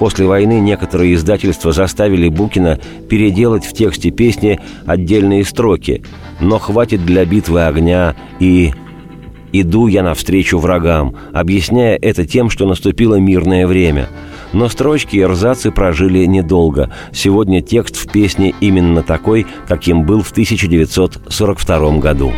После 0.00 0.26
войны 0.26 0.60
некоторые 0.60 1.14
издательства 1.14 1.72
заставили 1.72 2.28
Букина 2.28 2.80
переделать 3.08 3.64
в 3.64 3.72
тексте 3.72 4.10
песни 4.10 4.58
отдельные 4.86 5.44
строки 5.44 6.02
«Но 6.40 6.58
хватит 6.58 7.04
для 7.04 7.24
битвы 7.24 7.64
огня» 7.64 8.16
и 8.40 8.72
«Иду 9.52 9.86
я 9.86 10.02
навстречу 10.02 10.58
врагам», 10.58 11.14
объясняя 11.32 11.96
это 11.96 12.26
тем, 12.26 12.50
что 12.50 12.66
наступило 12.66 13.16
мирное 13.16 13.66
время. 13.66 14.08
Но 14.52 14.68
строчки 14.68 15.16
и 15.16 15.24
рзацы 15.24 15.70
прожили 15.70 16.24
недолго. 16.24 16.90
Сегодня 17.12 17.60
текст 17.60 17.96
в 17.96 18.10
песне 18.10 18.52
именно 18.60 19.02
такой, 19.02 19.46
каким 19.68 20.04
был 20.04 20.22
в 20.22 20.32
1942 20.32 21.98
году. 21.98 22.32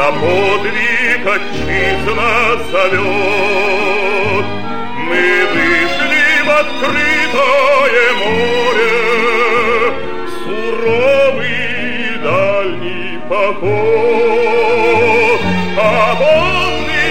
На 0.00 0.08
подвиг 0.12 1.24
отчизна 1.26 2.32
зовет. 2.72 4.46
Мы 5.08 5.24
вышли 5.52 6.26
в 6.42 6.48
открытое 6.62 8.06
море, 8.22 8.96
Суровый 10.38 12.16
дальний 12.24 13.18
поход. 13.28 13.80
А 15.78 15.84
волны 16.14 17.06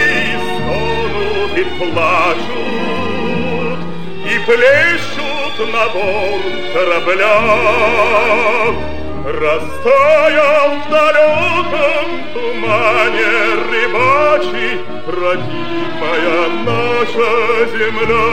стонут 0.49 1.53
и 1.59 1.63
плачут, 1.93 3.79
И 4.25 4.35
плещут 4.47 5.55
на 5.71 5.83
борт 5.93 6.55
корабля. 6.73 7.37
Растаял 9.25 10.69
в 10.75 10.89
далеком 10.89 12.07
тумане 12.33 13.35
рыбачий 13.69 14.79
Родимая 15.05 16.47
наша 16.65 17.31
земля. 17.73 18.29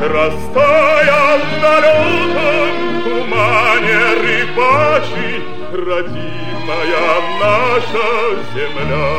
Растаял 0.00 1.38
в 1.38 1.60
далеком 1.60 2.72
тумане 3.02 4.00
рыбачий 4.22 5.42
Родимая 5.72 7.10
наша 7.40 8.08
земля. 8.54 9.10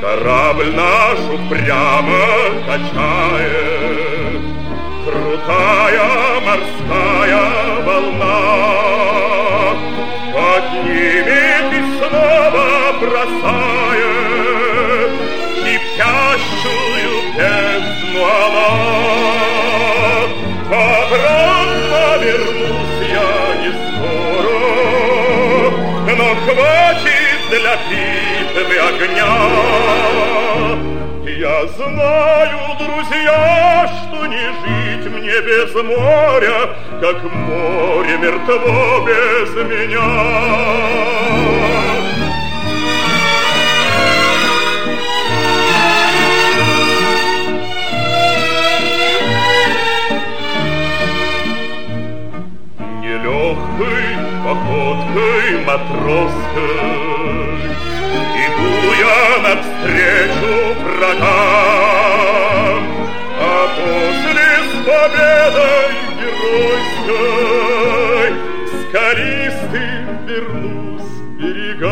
Корабль 0.00 0.72
наш 0.76 1.18
упрямо 1.34 2.24
качает 2.66 3.78
Крутая 5.28 6.40
морская 6.40 7.44
волна. 7.84 8.38
Поднимет 10.32 11.68
и 11.70 11.80
снова 11.98 12.68
бросает 12.98 13.90
Кипящую 15.56 17.12
бездну 17.36 18.20
она 18.24 18.70
Обратно 20.70 22.04
вернусь 22.24 23.00
я 23.10 23.32
не 23.60 23.70
скоро 23.84 24.58
Но 26.16 26.28
хватит 26.46 27.40
для 27.50 27.74
битвы 27.90 28.76
огня. 28.78 29.36
Я 31.38 31.56
знаю, 31.66 32.60
друзья, 32.78 33.86
что 33.86 34.18
не 34.26 34.36
жить 34.38 34.87
мне 35.08 35.40
без 35.40 35.74
моря, 35.74 36.76
Как 37.00 37.22
море 37.32 38.16
мертво 38.18 39.06
без 39.06 39.50
меня. 39.70 41.18
Нелегкой 53.00 54.08
походкой 54.44 55.64
матросской 55.66 57.08
Иду 58.44 58.72
я 58.98 59.20
навстречу 59.42 60.54
врагам, 60.84 61.97
победой 64.98 65.92
геройской 66.18 67.18
Скалистым 68.82 70.26
вернусь 70.26 71.12
берегам. 71.38 71.88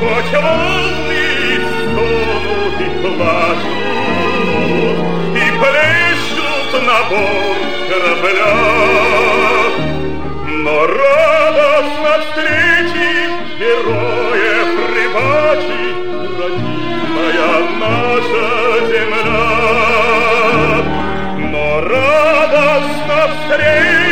Хоть 0.00 0.32
волны 0.42 1.28
стонут 1.70 2.76
и 2.80 2.88
плачут, 3.00 3.68
И 5.36 5.46
плещут 5.60 6.70
на 6.86 6.98
борт 7.08 7.72
корабля, 7.88 8.56
Но 10.64 10.76
радостно 10.86 12.12
встретить 12.20 13.38
героев 13.58 14.70
рыбачий, 14.94 15.90
родимая 16.38 17.58
наша 17.80 18.46
земля. 18.88 19.89
Но 22.00 22.06
радостно 22.06 23.20
встретит 23.34 24.04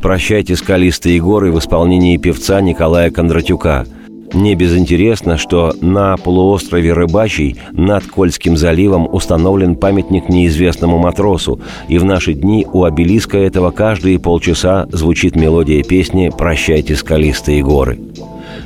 «Прощайте, 0.00 0.54
скалистые 0.54 1.20
горы» 1.20 1.50
в 1.50 1.58
исполнении 1.58 2.16
певца 2.16 2.60
Николая 2.60 3.10
Кондратюка. 3.10 3.86
Не 4.34 4.56
безинтересно, 4.56 5.38
что 5.38 5.72
на 5.80 6.16
полуострове 6.16 6.92
Рыбачий 6.92 7.56
над 7.72 8.04
Кольским 8.04 8.56
заливом 8.56 9.08
установлен 9.10 9.76
памятник 9.76 10.28
неизвестному 10.28 10.98
матросу, 10.98 11.60
и 11.88 11.98
в 11.98 12.04
наши 12.04 12.34
дни 12.34 12.66
у 12.72 12.82
обелиска 12.82 13.38
этого 13.38 13.70
каждые 13.70 14.18
полчаса 14.18 14.86
звучит 14.90 15.36
мелодия 15.36 15.84
песни 15.84 16.32
«Прощайте, 16.36 16.96
скалистые 16.96 17.62
горы». 17.62 18.00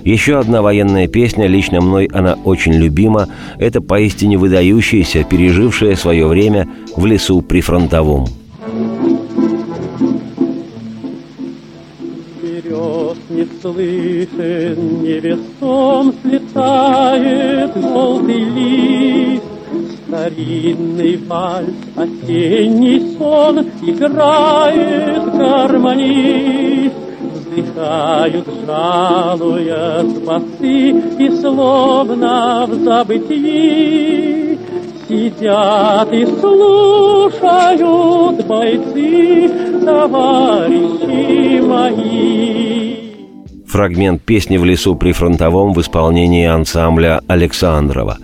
Еще 0.04 0.38
одна 0.38 0.62
военная 0.62 1.06
песня, 1.06 1.46
лично 1.46 1.82
мной 1.82 2.08
она 2.12 2.38
очень 2.44 2.72
любима, 2.72 3.28
это 3.58 3.82
поистине 3.82 4.38
выдающаяся, 4.38 5.22
пережившая 5.22 5.96
свое 5.96 6.26
время 6.26 6.66
в 6.96 7.04
лесу 7.04 7.42
при 7.42 7.60
слышен, 13.60 15.02
невесом 15.02 16.14
слетает 16.22 17.74
желтый 17.74 18.44
лист. 18.44 19.44
Старинный 20.06 21.16
вальс, 21.26 21.74
осенний 21.96 23.16
сон 23.16 23.58
играет 23.82 25.24
гармонист. 25.36 26.94
Вздыхают, 27.20 28.46
жалуя 28.66 30.02
спасы, 30.02 30.90
и 31.18 31.30
словно 31.40 32.66
в 32.66 32.74
забытии 32.84 34.58
Сидят 35.08 36.12
и 36.12 36.26
слушают 36.26 36.86
бойцы, 38.44 39.48
товарищи 39.82 41.60
мои. 41.62 42.77
Фрагмент 43.68 44.22
песни 44.22 44.56
«В 44.56 44.64
лесу 44.64 44.96
при 44.96 45.12
фронтовом» 45.12 45.74
в 45.74 45.80
исполнении 45.82 46.46
ансамбля 46.46 47.20
Александрова. 47.26 48.16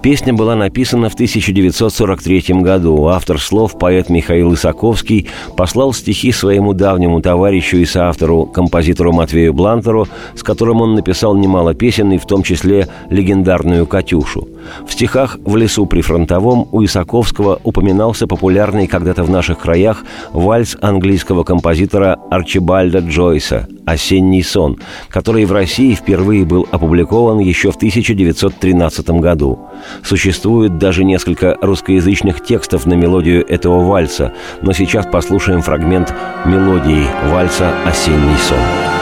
Песня 0.00 0.32
была 0.32 0.54
написана 0.54 1.10
в 1.10 1.14
1943 1.14 2.62
году. 2.62 3.08
Автор 3.08 3.40
слов, 3.40 3.76
поэт 3.76 4.08
Михаил 4.08 4.54
Исаковский, 4.54 5.28
послал 5.56 5.92
стихи 5.92 6.30
своему 6.30 6.72
давнему 6.72 7.20
товарищу 7.20 7.78
и 7.78 7.84
соавтору, 7.84 8.46
композитору 8.46 9.12
Матвею 9.12 9.52
Блантеру, 9.52 10.06
с 10.36 10.44
которым 10.44 10.80
он 10.80 10.94
написал 10.94 11.34
немало 11.34 11.74
песен, 11.74 12.12
и 12.12 12.18
в 12.18 12.26
том 12.26 12.44
числе 12.44 12.86
легендарную 13.10 13.86
«Катюшу». 13.86 14.48
В 14.86 14.92
стихах 14.92 15.36
«В 15.44 15.56
лесу 15.56 15.84
при 15.86 16.00
фронтовом» 16.00 16.68
у 16.70 16.84
Исаковского 16.84 17.58
упоминался 17.64 18.28
популярный 18.28 18.86
когда-то 18.86 19.24
в 19.24 19.30
наших 19.30 19.58
краях 19.58 20.04
вальс 20.32 20.76
английского 20.80 21.42
композитора 21.42 22.18
Арчибальда 22.30 23.00
Джойса 23.00 23.66
«Осенний 23.84 24.42
сон», 24.42 24.78
который 25.08 25.44
в 25.44 25.52
России 25.52 25.94
впервые 25.94 26.44
был 26.44 26.66
опубликован 26.70 27.38
еще 27.38 27.70
в 27.70 27.76
1913 27.76 29.10
году. 29.20 29.58
Существует 30.04 30.78
даже 30.78 31.04
несколько 31.04 31.56
русскоязычных 31.60 32.44
текстов 32.44 32.86
на 32.86 32.94
мелодию 32.94 33.46
этого 33.46 33.84
вальса, 33.84 34.32
но 34.62 34.72
сейчас 34.72 35.06
послушаем 35.06 35.62
фрагмент 35.62 36.14
мелодии 36.44 37.06
вальса 37.30 37.72
«Осенний 37.84 38.36
сон». 38.48 39.01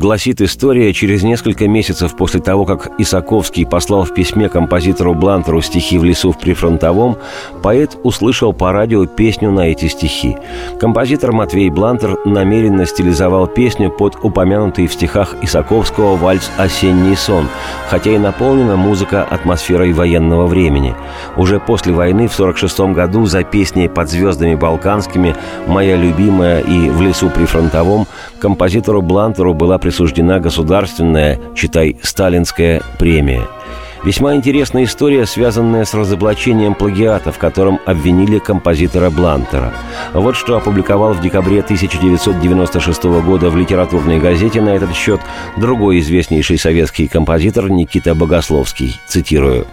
гласит 0.00 0.40
история, 0.40 0.94
через 0.94 1.22
несколько 1.22 1.68
месяцев 1.68 2.16
после 2.16 2.40
того, 2.40 2.64
как 2.64 2.90
Исаковский 2.98 3.66
послал 3.66 4.04
в 4.04 4.14
письме 4.14 4.48
композитору 4.48 5.14
Блантеру 5.14 5.60
стихи 5.60 5.98
в 5.98 6.04
лесу 6.04 6.32
в 6.32 6.38
прифронтовом, 6.38 7.18
поэт 7.62 7.98
услышал 8.02 8.54
по 8.54 8.72
радио 8.72 9.04
песню 9.04 9.50
на 9.50 9.68
эти 9.68 9.88
стихи. 9.88 10.38
Композитор 10.80 11.32
Матвей 11.32 11.68
Блантер 11.68 12.16
намеренно 12.24 12.86
стилизовал 12.86 13.46
песню 13.46 13.90
под 13.90 14.16
упомянутый 14.22 14.86
в 14.86 14.92
стихах 14.94 15.36
Исаковского 15.42 16.16
вальс 16.16 16.50
«Осенний 16.56 17.14
сон», 17.14 17.46
хотя 17.90 18.12
и 18.12 18.18
наполнена 18.18 18.76
музыка 18.76 19.22
атмосферой 19.22 19.92
военного 19.92 20.46
времени. 20.46 20.94
Уже 21.36 21.60
после 21.60 21.92
войны 21.92 22.26
в 22.26 22.32
1946 22.32 22.96
году 22.96 23.26
за 23.26 23.44
песней 23.44 23.90
«Под 23.90 24.08
звездами 24.08 24.54
балканскими» 24.54 25.36
«Моя 25.66 25.96
любимая» 25.96 26.60
и 26.60 26.88
«В 26.88 27.02
лесу 27.02 27.28
прифронтовом» 27.28 28.06
композитору 28.38 29.02
Блантеру 29.02 29.52
была 29.52 29.78
присуждена 29.90 30.38
государственная, 30.38 31.40
читай, 31.56 31.96
сталинская 32.00 32.80
премия. 32.96 33.42
Весьма 34.04 34.36
интересная 34.36 34.84
история, 34.84 35.26
связанная 35.26 35.84
с 35.84 35.94
разоблачением 35.94 36.74
плагиата, 36.74 37.32
в 37.32 37.38
котором 37.38 37.80
обвинили 37.86 38.38
композитора 38.38 39.10
Блантера. 39.10 39.72
Вот 40.14 40.36
что 40.36 40.56
опубликовал 40.56 41.12
в 41.14 41.20
декабре 41.20 41.58
1996 41.58 43.02
года 43.02 43.50
в 43.50 43.56
литературной 43.56 44.20
газете 44.20 44.60
на 44.60 44.68
этот 44.68 44.94
счет 44.94 45.20
другой 45.56 45.98
известнейший 45.98 46.56
советский 46.56 47.08
композитор 47.08 47.68
Никита 47.68 48.14
Богословский. 48.14 48.94
Цитирую. 49.08 49.66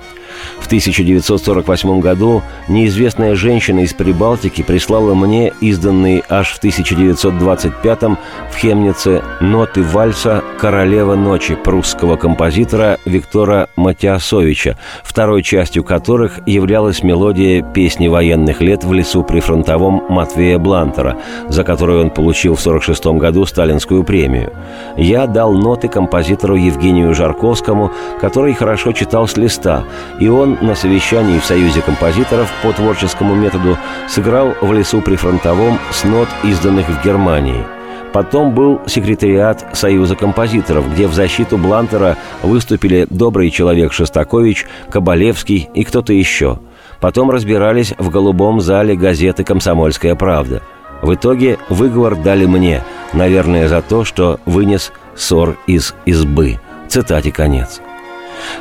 В 0.59 0.65
1948 0.67 1.99
году 1.99 2.41
неизвестная 2.67 3.35
женщина 3.35 3.81
из 3.81 3.93
Прибалтики 3.93 4.61
прислала 4.61 5.13
мне 5.13 5.53
изданные 5.61 6.23
аж 6.29 6.51
в 6.51 6.57
1925 6.57 8.01
в 8.01 8.17
Хемнице 8.57 9.23
ноты 9.39 9.83
вальса 9.83 10.43
«Королева 10.59 11.15
ночи» 11.15 11.55
прусского 11.55 12.15
композитора 12.17 12.97
Виктора 13.05 13.67
Матиасовича, 13.75 14.77
второй 15.03 15.43
частью 15.43 15.83
которых 15.83 16.39
являлась 16.45 17.03
мелодия 17.03 17.61
песни 17.61 18.07
военных 18.07 18.61
лет 18.61 18.83
в 18.83 18.93
лесу 18.93 19.23
при 19.23 19.39
фронтовом 19.39 20.03
Матвея 20.09 20.57
Блантера, 20.57 21.17
за 21.47 21.63
которую 21.63 22.01
он 22.01 22.09
получил 22.09 22.55
в 22.55 22.59
1946 22.59 23.19
году 23.21 23.45
сталинскую 23.45 24.03
премию. 24.03 24.53
Я 24.97 25.27
дал 25.27 25.53
ноты 25.53 25.87
композитору 25.87 26.55
Евгению 26.55 27.13
Жарковскому, 27.13 27.91
который 28.19 28.53
хорошо 28.53 28.91
читал 28.91 29.27
с 29.27 29.37
листа, 29.37 29.83
и 30.19 30.27
он 30.37 30.57
на 30.61 30.75
совещании 30.75 31.39
в 31.39 31.45
Союзе 31.45 31.81
композиторов 31.81 32.51
по 32.63 32.71
творческому 32.71 33.35
методу 33.35 33.77
сыграл 34.07 34.53
в 34.61 34.71
лесу 34.73 35.01
при 35.01 35.15
фронтовом 35.15 35.79
с 35.91 36.03
нот, 36.03 36.27
изданных 36.43 36.87
в 36.87 37.03
Германии– 37.03 37.63
Потом 38.17 38.55
был 38.55 38.81
секретариат 38.87 39.65
Союза 39.73 40.15
композиторов, 40.15 40.91
где 40.91 41.07
в 41.07 41.13
защиту 41.13 41.57
Блантера 41.57 42.17
выступили 42.41 43.05
добрый 43.09 43.51
человек 43.51 43.93
Шостакович, 43.93 44.65
Кабалевский 44.89 45.69
и 45.73 45.83
кто-то 45.83 46.13
еще. 46.13 46.59
Потом 46.99 47.29
разбирались 47.29 47.93
в 47.97 48.09
голубом 48.09 48.59
зале 48.59 48.95
газеты 48.95 49.43
«Комсомольская 49.43 50.15
правда». 50.15 50.63
В 51.03 51.13
итоге 51.13 51.59
выговор 51.69 52.15
дали 52.15 52.45
мне, 52.45 52.83
наверное, 53.13 53.67
за 53.67 53.83
то, 53.83 54.03
что 54.03 54.39
вынес 54.45 54.91
ссор 55.15 55.55
из 55.67 55.93
избы. 56.05 56.59
Цитате 56.87 57.31
конец. 57.31 57.81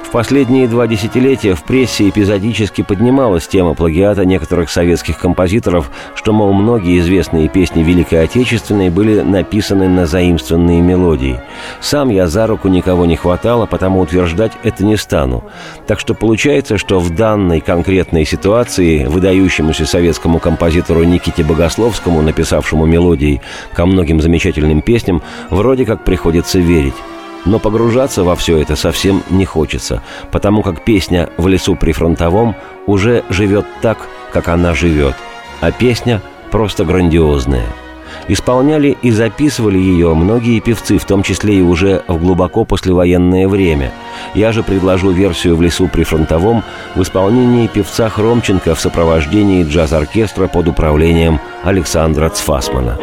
В 0.02 0.10
последние 0.10 0.68
два 0.68 0.86
десятилетия 0.86 1.54
в 1.54 1.64
прессе 1.64 2.08
эпизодически 2.08 2.82
поднималась 2.82 3.48
тема 3.48 3.74
плагиата 3.74 4.24
некоторых 4.24 4.70
советских 4.70 5.18
композиторов, 5.18 5.90
что, 6.14 6.32
мол, 6.32 6.52
многие 6.52 6.98
известные 6.98 7.48
песни 7.48 7.82
Великой 7.82 8.24
Отечественной 8.24 8.88
были 8.88 9.20
написаны 9.20 9.88
на 9.88 10.06
заимствованные 10.06 10.80
мелодии. 10.80 11.40
Сам 11.80 12.10
я 12.10 12.26
за 12.26 12.46
руку 12.46 12.68
никого 12.68 13.06
не 13.06 13.16
хватало, 13.16 13.66
потому 13.66 14.00
утверждать 14.00 14.52
это 14.62 14.84
не 14.84 14.96
стану. 14.96 15.44
Так 15.86 16.00
что 16.00 16.14
получается, 16.14 16.78
что 16.78 17.00
в 17.00 17.14
данной 17.14 17.60
конкретной 17.60 18.24
ситуации 18.24 19.06
выдающемуся 19.06 19.86
советскому 19.86 20.38
композитору 20.38 21.04
Никите 21.04 21.42
Богословскому, 21.42 22.22
написавшему 22.22 22.86
мелодии 22.86 23.40
ко 23.72 23.86
многим 23.86 24.20
замечательным 24.20 24.82
песням, 24.82 25.22
вроде 25.50 25.84
как 25.84 26.04
приходится 26.04 26.58
верить. 26.58 26.94
Но 27.46 27.60
погружаться 27.60 28.24
во 28.24 28.34
все 28.34 28.58
это 28.58 28.74
совсем 28.76 29.22
не 29.30 29.44
хочется, 29.44 30.02
потому 30.32 30.62
как 30.62 30.84
песня 30.84 31.30
«В 31.36 31.46
лесу 31.46 31.76
при 31.76 31.92
фронтовом» 31.92 32.56
уже 32.86 33.24
живет 33.30 33.66
так, 33.80 33.98
как 34.32 34.48
она 34.48 34.74
живет, 34.74 35.14
а 35.60 35.70
песня 35.70 36.20
просто 36.50 36.84
грандиозная. 36.84 37.66
Исполняли 38.28 38.96
и 39.02 39.12
записывали 39.12 39.78
ее 39.78 40.12
многие 40.14 40.58
певцы, 40.58 40.98
в 40.98 41.04
том 41.04 41.22
числе 41.22 41.56
и 41.56 41.62
уже 41.62 42.02
в 42.08 42.18
глубоко 42.18 42.64
послевоенное 42.64 43.46
время. 43.46 43.92
Я 44.34 44.50
же 44.50 44.64
предложу 44.64 45.10
версию 45.10 45.56
«В 45.56 45.62
лесу 45.62 45.88
при 45.88 46.02
фронтовом» 46.02 46.64
в 46.96 47.02
исполнении 47.02 47.68
певца 47.68 48.08
Хромченко 48.08 48.74
в 48.74 48.80
сопровождении 48.80 49.64
джаз-оркестра 49.64 50.48
под 50.48 50.66
управлением 50.66 51.40
Александра 51.62 52.28
Цфасмана. 52.28 52.98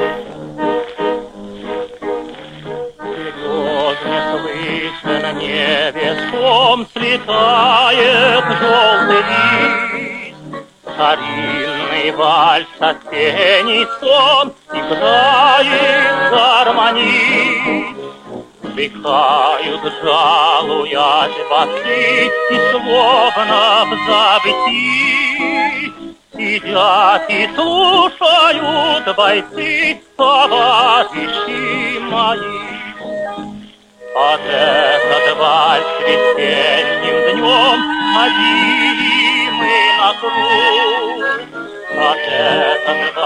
Слетает 6.94 8.44
желтый 8.60 9.24
лист. 9.30 10.34
Старинный 10.94 12.12
вальс, 12.12 12.68
осенний 12.80 13.88
сон 14.00 14.54
Играет 14.72 16.32
гармонист. 16.32 17.98
Вздыхают, 18.62 19.94
жалуясь 20.02 21.40
басы, 21.50 22.32
И 22.52 22.58
словно 22.72 23.86
в 23.86 23.92
забытии 24.08 25.94
Сидят 26.36 27.30
и 27.30 27.50
слушают 27.56 29.16
бойцы, 29.16 30.02
Товарищи 30.18 32.00
мои. 32.00 32.74
Под 34.14 34.42
этот 35.44 35.50
вальс 35.50 35.86
весенним 36.02 37.18
днем 37.36 37.80
Ходили 38.14 39.50
мы 39.52 39.76
на 40.00 40.10
круг. 40.20 41.22
Под 41.90 42.20
этот 42.28 43.00
в 43.04 43.18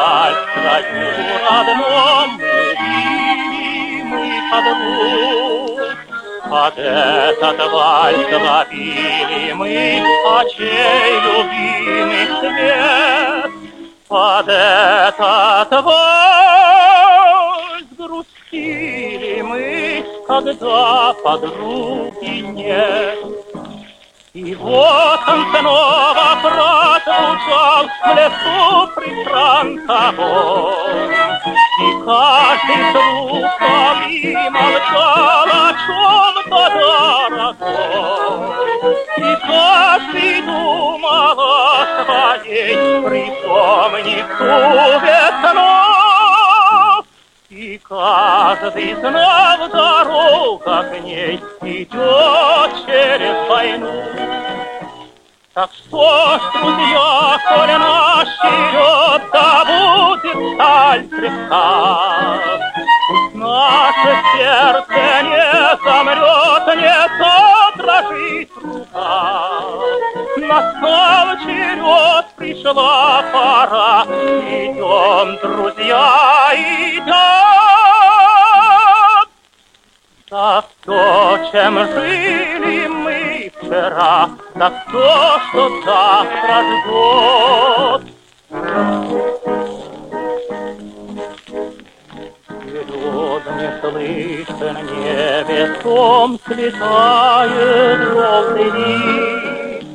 краю 0.54 1.08
родном 1.50 2.30
Любили 2.40 4.04
мы 4.04 4.24
подруг. 4.52 5.86
Под 6.50 6.78
этот 6.78 7.60
вальс 7.72 8.32
ловили 8.32 9.54
мы 9.54 10.04
Очей 10.40 11.12
любимый 11.26 12.26
свет. 12.40 13.52
Под 14.08 14.48
этот 14.48 15.84
вальс 15.84 16.17
мы, 20.48 20.54
Когда 20.56 21.14
подруги 21.24 22.40
нет. 22.40 23.20
И 24.34 24.56
вот 24.56 25.20
он 25.28 25.46
снова 25.60 26.38
прозвучал 26.42 27.86
в 28.04 28.08
лесу 28.16 28.88
прифронтовом. 28.96 30.22
И 31.80 31.88
каждый 32.06 32.82
слух 32.92 33.60
молчал 34.52 35.48
о 35.52 35.74
чем-то 35.86 36.62
дорогом. 37.30 37.76
И 39.18 39.20
каждый 39.48 40.42
думал 40.44 41.40
о 41.40 41.86
своей, 42.06 42.76
припомнив 43.02 44.28
ту 44.38 44.46
весну. 45.04 45.77
Каждый 47.90 48.96
знал 48.96 49.70
дорога 49.70 50.84
к 50.84 51.00
ней 51.00 51.40
идет 51.62 52.72
через 52.86 53.50
войну. 53.50 54.04
Так 55.54 55.70
что 55.72 56.38
ж, 56.38 56.42
друзья, 56.60 57.40
коли 57.48 57.78
наш 57.78 58.28
черед, 58.42 59.22
да 59.32 59.64
будет 59.64 60.54
сталь 60.54 61.08
крепка. 61.08 62.42
Пусть 63.08 63.36
наше 63.36 64.18
сердце 64.36 65.24
не 65.24 65.48
замрет, 65.86 66.68
не 66.76 66.98
задрожит 67.18 68.52
рука. 68.64 69.62
Настал 70.36 71.38
черед, 71.46 72.26
пришла 72.36 73.24
пора, 73.32 74.04
идем, 74.04 75.38
друзья, 75.42 76.52
идем. 76.54 77.77
За 80.30 80.62
то, 80.84 81.40
чем 81.54 81.78
жили 81.88 82.88
мы 82.88 83.50
вчера, 83.56 84.30
за 84.56 84.70
то, 84.92 85.40
что 85.48 85.70
завтра 85.86 86.64
ждет. 86.68 88.02
Вперед 92.44 93.44
не 93.56 93.70
слышен 93.80 94.78
небесом 95.00 96.40
слетает 96.46 98.00
желтый 98.10 98.70
лист. 98.72 99.88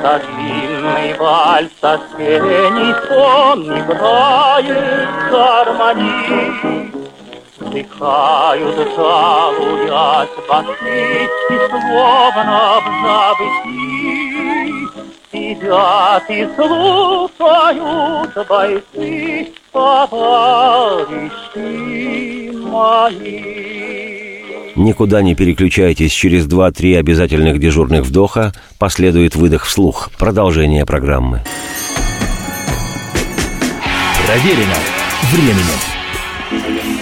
Старинный 0.00 1.14
вальс, 1.18 1.70
осенний 1.82 2.94
сон 3.06 3.60
играет 3.78 5.08
гармонист. 5.30 6.97
Вздыхают, 7.60 8.76
жалуясь 8.96 10.28
басы, 10.48 11.28
И 11.50 11.56
словно 11.68 12.80
в 12.80 12.86
забытии 13.04 14.48
Сидят 15.30 16.30
и 16.30 16.48
слушают 16.56 18.34
бойцы, 18.48 19.52
Товарищи 19.72 21.28
мои. 22.68 23.68
Никуда 24.76 25.22
не 25.22 25.34
переключайтесь, 25.34 26.12
через 26.12 26.46
2-3 26.46 26.98
обязательных 26.98 27.58
дежурных 27.58 28.02
вдоха 28.04 28.52
последует 28.78 29.34
выдох 29.34 29.64
вслух. 29.64 30.10
Продолжение 30.18 30.86
программы. 30.86 31.42
Проверено 34.24 34.76
временем. 35.32 35.87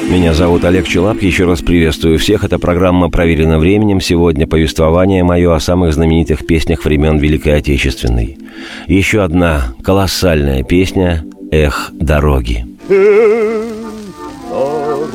Меня 0.09 0.35
зовут 0.35 0.65
Олег 0.65 0.87
Челап. 0.87 1.23
Еще 1.23 1.45
раз 1.45 1.61
приветствую 1.61 2.19
всех. 2.19 2.45
Это 2.45 2.59
программа 2.59 3.11
«Проверено 3.11 3.59
временем». 3.59 4.01
Сегодня 4.01 4.47
повествование 4.47 5.25
мое 5.25 5.55
о 5.55 5.61
самых 5.61 5.93
знаменитых 5.95 6.47
песнях 6.47 6.85
времен 6.85 7.19
Великой 7.19 7.57
Отечественной. 7.57 8.39
Еще 8.87 9.23
одна 9.23 9.75
колоссальная 9.83 10.63
песня 10.63 11.25
«Эх, 11.51 11.91
дороги». 11.93 12.65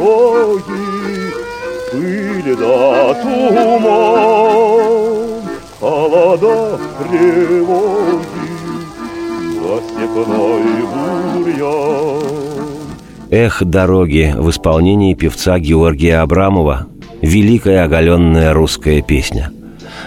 дороги, 0.01 1.33
пыль 1.91 2.55
да 2.57 3.13
туман, 3.21 4.21
холода, 5.79 6.79
тревоги, 7.09 8.25
за 9.55 9.75
степной 9.87 10.63
бурьян. 11.43 12.60
«Эх, 13.31 13.63
дороги» 13.63 14.33
в 14.35 14.49
исполнении 14.49 15.13
певца 15.13 15.57
Георгия 15.57 16.17
Абрамова. 16.17 16.87
Великая 17.21 17.85
оголенная 17.85 18.53
русская 18.53 19.01
песня– 19.01 19.51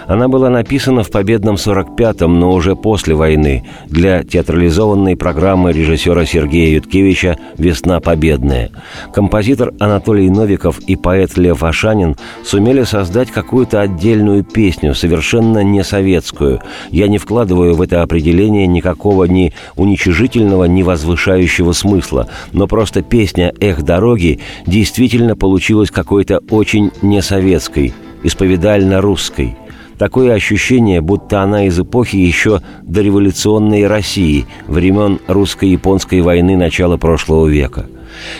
она 0.07 0.27
была 0.27 0.49
написана 0.49 1.03
в 1.03 1.11
победном 1.11 1.55
45-м, 1.55 2.39
но 2.39 2.51
уже 2.51 2.75
после 2.75 3.15
войны, 3.15 3.65
для 3.87 4.23
театрализованной 4.23 5.15
программы 5.15 5.71
режиссера 5.71 6.25
Сергея 6.25 6.75
Юткевича 6.75 7.37
«Весна 7.57 7.99
победная». 7.99 8.71
Композитор 9.13 9.73
Анатолий 9.79 10.29
Новиков 10.29 10.79
и 10.79 10.95
поэт 10.95 11.37
Лев 11.37 11.63
Ашанин 11.63 12.15
сумели 12.43 12.83
создать 12.83 13.31
какую-то 13.31 13.81
отдельную 13.81 14.43
песню, 14.43 14.93
совершенно 14.93 15.63
не 15.63 15.83
советскую. 15.83 16.61
Я 16.91 17.07
не 17.07 17.17
вкладываю 17.17 17.75
в 17.75 17.81
это 17.81 18.01
определение 18.01 18.67
никакого 18.67 19.25
ни 19.25 19.53
уничижительного, 19.75 20.65
ни 20.65 20.83
возвышающего 20.83 21.71
смысла, 21.71 22.27
но 22.51 22.67
просто 22.67 23.01
песня 23.01 23.53
«Эх, 23.59 23.83
дороги» 23.83 24.39
действительно 24.65 25.35
получилась 25.35 25.91
какой-то 25.91 26.41
очень 26.49 26.91
несоветской, 27.01 27.93
исповедально-русской– 28.23 29.55
Такое 29.97 30.33
ощущение, 30.33 31.01
будто 31.01 31.41
она 31.41 31.65
из 31.65 31.79
эпохи 31.79 32.17
еще 32.17 32.61
дореволюционной 32.83 33.87
России, 33.87 34.45
времен 34.67 35.19
русско-японской 35.27 36.21
войны 36.21 36.57
начала 36.57 36.97
прошлого 36.97 37.47
века. 37.47 37.85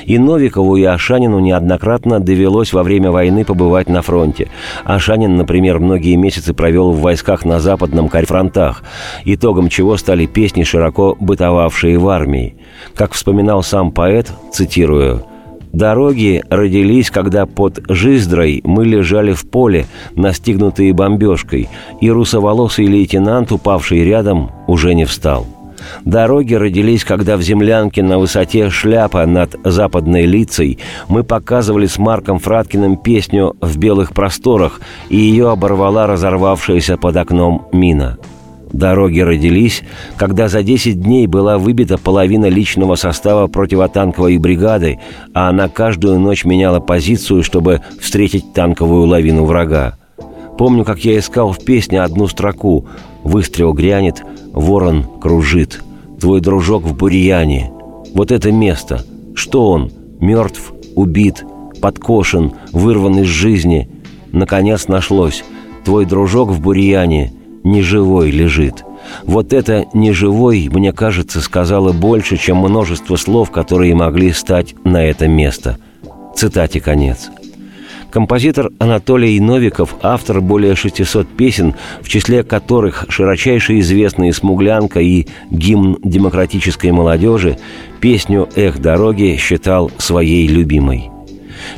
И 0.05 0.17
Новикову, 0.17 0.77
и 0.77 0.83
Ашанину 0.83 1.39
неоднократно 1.39 2.19
довелось 2.19 2.73
во 2.73 2.83
время 2.83 3.11
войны 3.11 3.43
побывать 3.43 3.89
на 3.89 4.01
фронте. 4.01 4.49
Ашанин, 4.83 5.35
например, 5.35 5.79
многие 5.79 6.15
месяцы 6.15 6.53
провел 6.53 6.91
в 6.91 7.01
войсках 7.01 7.45
на 7.45 7.59
западном 7.59 8.09
фронтах, 8.09 8.83
итогом 9.25 9.69
чего 9.69 9.97
стали 9.97 10.25
песни, 10.25 10.63
широко 10.63 11.17
бытовавшие 11.19 11.97
в 11.97 12.07
армии. 12.07 12.55
Как 12.95 13.13
вспоминал 13.13 13.63
сам 13.63 13.91
поэт, 13.91 14.31
цитирую– 14.51 15.25
Дороги 15.75 16.41
родились, 16.49 17.11
когда 17.11 17.45
под 17.45 17.81
Жиздрой 17.89 18.61
мы 18.63 18.85
лежали 18.85 19.33
в 19.33 19.45
поле, 19.49 19.87
настигнутые 20.15 20.93
бомбежкой, 20.93 21.67
и 21.99 22.09
русоволосый 22.09 22.85
лейтенант, 22.85 23.51
упавший 23.51 24.05
рядом, 24.05 24.51
уже 24.67 24.95
не 24.95 25.03
встал. 25.03 25.45
Дороги 26.05 26.53
родились, 26.53 27.03
когда 27.03 27.35
в 27.35 27.41
землянке 27.41 28.03
на 28.03 28.19
высоте 28.19 28.69
шляпа 28.69 29.25
над 29.25 29.57
западной 29.65 30.25
лицей 30.25 30.79
мы 31.09 31.25
показывали 31.25 31.87
с 31.87 31.97
Марком 31.97 32.39
Фраткиным 32.39 32.95
песню 32.95 33.57
«В 33.59 33.77
белых 33.77 34.13
просторах», 34.13 34.79
и 35.09 35.17
ее 35.17 35.51
оборвала 35.51 36.07
разорвавшаяся 36.07 36.95
под 36.95 37.17
окном 37.17 37.67
мина– 37.73 38.17
Дороги 38.71 39.19
родились, 39.19 39.83
когда 40.17 40.47
за 40.47 40.63
10 40.63 40.99
дней 40.99 41.27
была 41.27 41.57
выбита 41.57 41.97
половина 41.97 42.47
личного 42.47 42.95
состава 42.95 43.47
противотанковой 43.47 44.37
бригады, 44.37 44.99
а 45.33 45.49
она 45.49 45.69
каждую 45.69 46.19
ночь 46.19 46.45
меняла 46.45 46.79
позицию, 46.79 47.43
чтобы 47.43 47.81
встретить 47.99 48.53
танковую 48.53 49.07
лавину 49.07 49.45
врага. 49.45 49.97
Помню, 50.57 50.83
как 50.85 51.03
я 51.05 51.17
искал 51.19 51.51
в 51.51 51.63
песне 51.63 52.01
одну 52.01 52.27
строку 52.27 52.87
«Выстрел 53.23 53.73
грянет, 53.73 54.23
ворон 54.53 55.05
кружит, 55.21 55.81
твой 56.19 56.41
дружок 56.41 56.83
в 56.83 56.95
бурьяне». 56.95 57.71
Вот 58.13 58.31
это 58.31 58.51
место. 58.51 59.03
Что 59.35 59.69
он? 59.69 59.91
Мертв, 60.21 60.73
убит, 60.95 61.43
подкошен, 61.81 62.53
вырван 62.71 63.19
из 63.19 63.27
жизни. 63.27 63.89
Наконец 64.31 64.87
нашлось. 64.87 65.43
Твой 65.83 66.05
дружок 66.05 66.49
в 66.49 66.61
бурьяне 66.61 67.34
неживой 67.65 68.31
лежит. 68.31 68.85
Вот 69.23 69.51
это 69.51 69.85
«неживой», 69.93 70.69
мне 70.71 70.93
кажется, 70.93 71.41
сказала 71.41 71.91
больше, 71.91 72.37
чем 72.37 72.57
множество 72.57 73.17
слов, 73.17 73.51
которые 73.51 73.93
могли 73.93 74.31
стать 74.31 74.73
на 74.85 75.03
это 75.03 75.27
место. 75.27 75.77
Цитате 76.35 76.79
конец. 76.79 77.29
Композитор 78.09 78.71
Анатолий 78.79 79.37
Новиков– 79.41 79.95
автор 80.01 80.39
более 80.39 80.75
600 80.75 81.27
песен, 81.27 81.75
в 82.01 82.07
числе 82.07 82.43
которых 82.43 83.05
широчайше 83.09 83.77
известные 83.79 84.31
«Смуглянка» 84.31 85.01
и 85.01 85.27
гимн 85.51 85.97
демократической 86.01 86.91
молодежи, 86.91 87.57
песню 87.99 88.47
«Эх, 88.55 88.79
дороги» 88.79 89.37
считал 89.37 89.91
своей 89.97 90.47
любимой. 90.47 91.11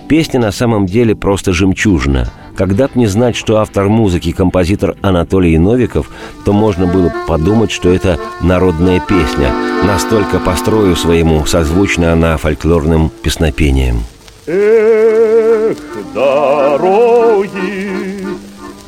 Песня 0.08 0.40
на 0.40 0.52
самом 0.52 0.86
деле 0.86 1.16
просто 1.16 1.54
жемчужина. 1.54 2.30
Когда 2.58 2.88
б 2.88 2.94
не 2.96 3.06
знать, 3.06 3.36
что 3.36 3.58
автор 3.58 3.88
музыки– 3.88 4.32
композитор 4.38 4.96
Анатолий 5.04 5.58
Новиков, 5.60 6.10
то 6.44 6.54
можно 6.54 6.88
было 6.88 7.14
подумать, 7.28 7.72
что 7.72 7.90
это 7.90 8.18
народная 8.42 9.00
песня. 9.00 9.54
Настолько 9.86 10.40
по 10.40 10.56
строю 10.56 10.96
своему 10.96 11.46
созвучна 11.46 12.14
она 12.14 12.36
фольклорным 12.38 13.12
песнопением. 13.22 14.04
Эх, 14.48 15.78
дороги, 16.16 17.92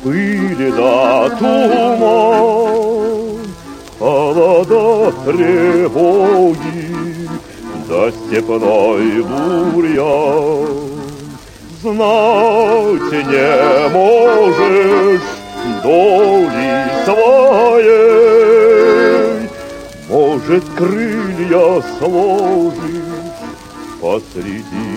пыли 0.02 0.72
да 0.72 1.28
туман, 1.38 2.80
Холода 4.00 5.12
тревоги, 5.26 6.58
да 7.88 8.10
степной 8.10 9.22
бурьян. 9.22 10.89
Знать 11.82 13.10
не 13.10 13.88
можешь 13.88 15.22
доли 15.82 16.74
своей, 17.06 18.28
Может, 20.06 20.64
крылья 20.76 21.82
сложишь 21.98 23.30
посреди 23.98 24.88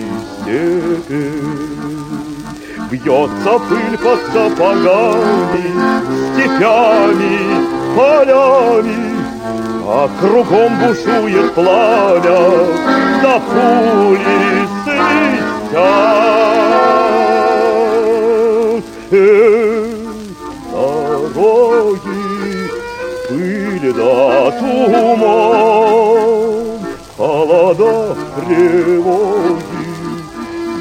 степи. 0.42 1.30
Бьется 2.90 3.54
пыль 3.70 3.96
под 4.02 4.20
сапогами, 4.30 5.66
степями, 6.34 7.36
полями, 7.96 9.00
А 9.86 10.10
кругом 10.20 10.72
бушует 10.80 11.54
пламя, 11.54 12.42
да 13.22 13.34
пули 13.40 14.68
свистят. 14.84 16.63
Дороги, 21.34 22.70
пыль 23.28 23.92
да 23.92 24.50
туман, 24.58 25.94
Холода 27.16 28.16
тревоги, 28.36 29.84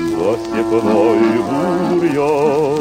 за 0.10 0.32
степной 0.40 1.24
бурьян. 1.50 2.80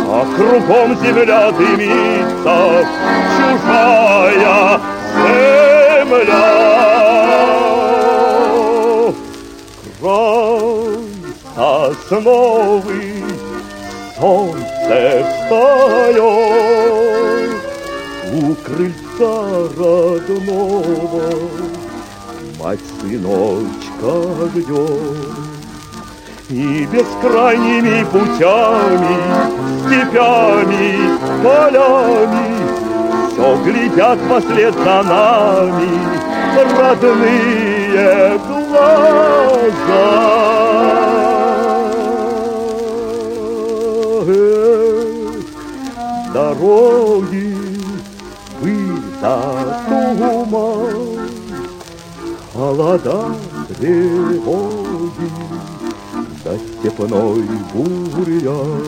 а 0.08 0.26
кругом 0.36 0.88
земля 1.00 1.52
дымится, 1.52 2.58
чужая 3.36 4.80
земля. 5.16 6.62
Край 10.00 11.02
сосновый, 12.12 13.24
солнце 14.18 15.24
встает, 15.28 17.01
У 18.42 18.54
крыльца 18.54 19.68
родного 19.78 20.82
мать 22.58 22.80
сыночка 23.00 24.12
ждет. 24.54 25.00
И 26.50 26.86
бескрайними 26.92 28.04
путями, 28.10 29.16
степями, 29.80 30.84
полями 31.42 32.48
Все 33.32 33.56
глядят 33.64 34.18
вслед 34.18 34.74
за 34.74 35.02
нами 35.02 36.22
родные 36.78 38.38
глаза. 38.48 40.32
Дороги, 46.34 47.51
пыль 49.22 49.22
да 49.22 49.70
туман, 49.86 51.20
Холода 52.52 53.20
тревоги, 53.78 55.30
за 56.44 56.58
степной 56.58 57.44
бурьян. 57.72 58.84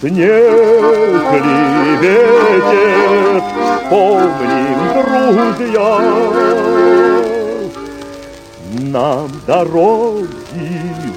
Снег 0.00 1.32
ли 1.32 1.56
ветер, 2.02 3.42
вспомним, 3.86 4.78
друзья, 5.56 5.92
Нам 8.92 9.30
дороги 9.46 10.26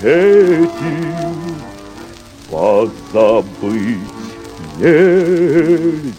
эти 0.04 0.94
позабыть 2.50 4.20
нельзя. 4.80 6.10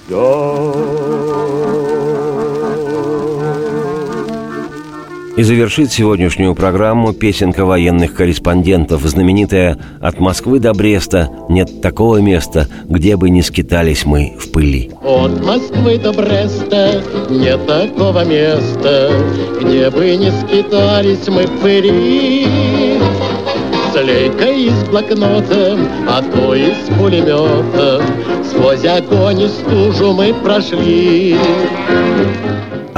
И 5.40 5.42
завершит 5.42 5.90
сегодняшнюю 5.90 6.54
программу 6.54 7.14
песенка 7.14 7.64
военных 7.64 8.12
корреспондентов, 8.12 9.00
знаменитая 9.00 9.78
«От 9.98 10.20
Москвы 10.20 10.58
до 10.58 10.74
Бреста 10.74 11.30
нет 11.48 11.80
такого 11.80 12.18
места, 12.18 12.68
где 12.84 13.16
бы 13.16 13.30
не 13.30 13.40
скитались 13.40 14.04
мы 14.04 14.34
в 14.38 14.52
пыли». 14.52 14.90
От 15.02 15.42
Москвы 15.42 15.96
до 15.96 16.12
Бреста 16.12 17.02
нет 17.30 17.66
такого 17.66 18.22
места, 18.26 19.10
где 19.62 19.88
бы 19.88 20.14
не 20.14 20.30
скитались 20.30 21.26
мы 21.28 21.46
в 21.46 21.60
пыли. 21.62 22.98
С 23.94 23.96
лейкой 23.96 24.64
и 24.64 24.68
с 24.68 24.84
блокнотом, 24.90 25.88
а 26.06 26.20
то 26.20 26.54
и 26.54 26.66
с 26.66 26.94
пулеметом, 26.98 28.02
сквозь 28.44 28.84
огонь 28.84 29.40
и 29.40 29.48
стужу 29.48 30.12
мы 30.12 30.34
прошли. 30.34 31.38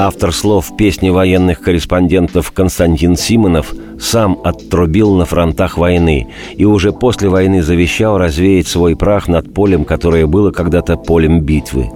Автор 0.04 0.32
слов 0.32 0.76
песни 0.76 1.10
военных 1.10 1.60
корреспондентов 1.60 2.50
Константин 2.50 3.14
Симонов 3.14 3.72
сам 4.00 4.36
оттрубил 4.42 5.14
на 5.14 5.26
фронтах 5.26 5.78
войны 5.78 6.26
и 6.56 6.64
уже 6.64 6.90
после 6.90 7.28
войны 7.28 7.62
завещал 7.62 8.18
развеять 8.18 8.66
свой 8.66 8.96
прах 8.96 9.28
над 9.28 9.54
полем, 9.54 9.84
которое 9.84 10.26
было 10.26 10.50
когда-то 10.50 10.96
полем 10.96 11.42
битвы. 11.42 11.90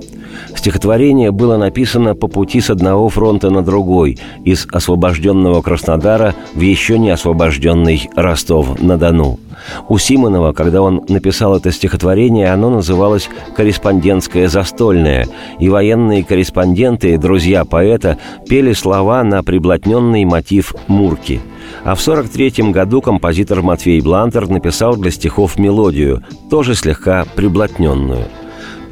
Стихотворение 0.55 1.33
было 1.33 1.57
написано 1.57 2.15
по 2.15 2.29
пути 2.29 2.61
с 2.61 2.71
одного 2.71 3.09
фронта 3.09 3.51
на 3.51 3.63
другой, 3.63 4.19
из 4.45 4.69
освобожденного 4.71 5.61
Краснодара 5.61 6.37
в 6.55 6.61
еще 6.61 7.01
не 7.01 7.11
освобожденный 7.11 8.09
Ростов-на-Дону. 8.15 9.41
У 9.89 9.99
Симонова, 9.99 10.53
когда 10.53 10.83
он 10.83 11.05
написал 11.09 11.57
это 11.57 11.71
стихотворение, 11.73 12.53
оно 12.53 12.71
называлось 12.71 13.29
«Корреспондентское 13.57 14.49
застольное», 14.49 15.27
и 15.59 15.69
военные 15.69 16.25
корреспонденты, 16.25 17.19
друзья 17.19 17.65
поэта, 17.65 18.19
пели 18.49 18.73
слова 18.73 19.23
на 19.23 19.43
приблотненный 19.43 20.25
мотив 20.25 20.75
«Мурки». 20.87 21.41
А 21.85 21.95
в 21.95 22.01
1943 22.01 22.73
году 22.73 23.01
композитор 23.01 23.63
Матвей 23.63 24.01
Блантер 24.01 24.49
написал 24.49 24.97
для 24.97 25.11
стихов 25.11 25.59
мелодию, 25.59 26.23
тоже 26.51 26.75
слегка 26.75 27.25
приблотненную– 27.35 28.27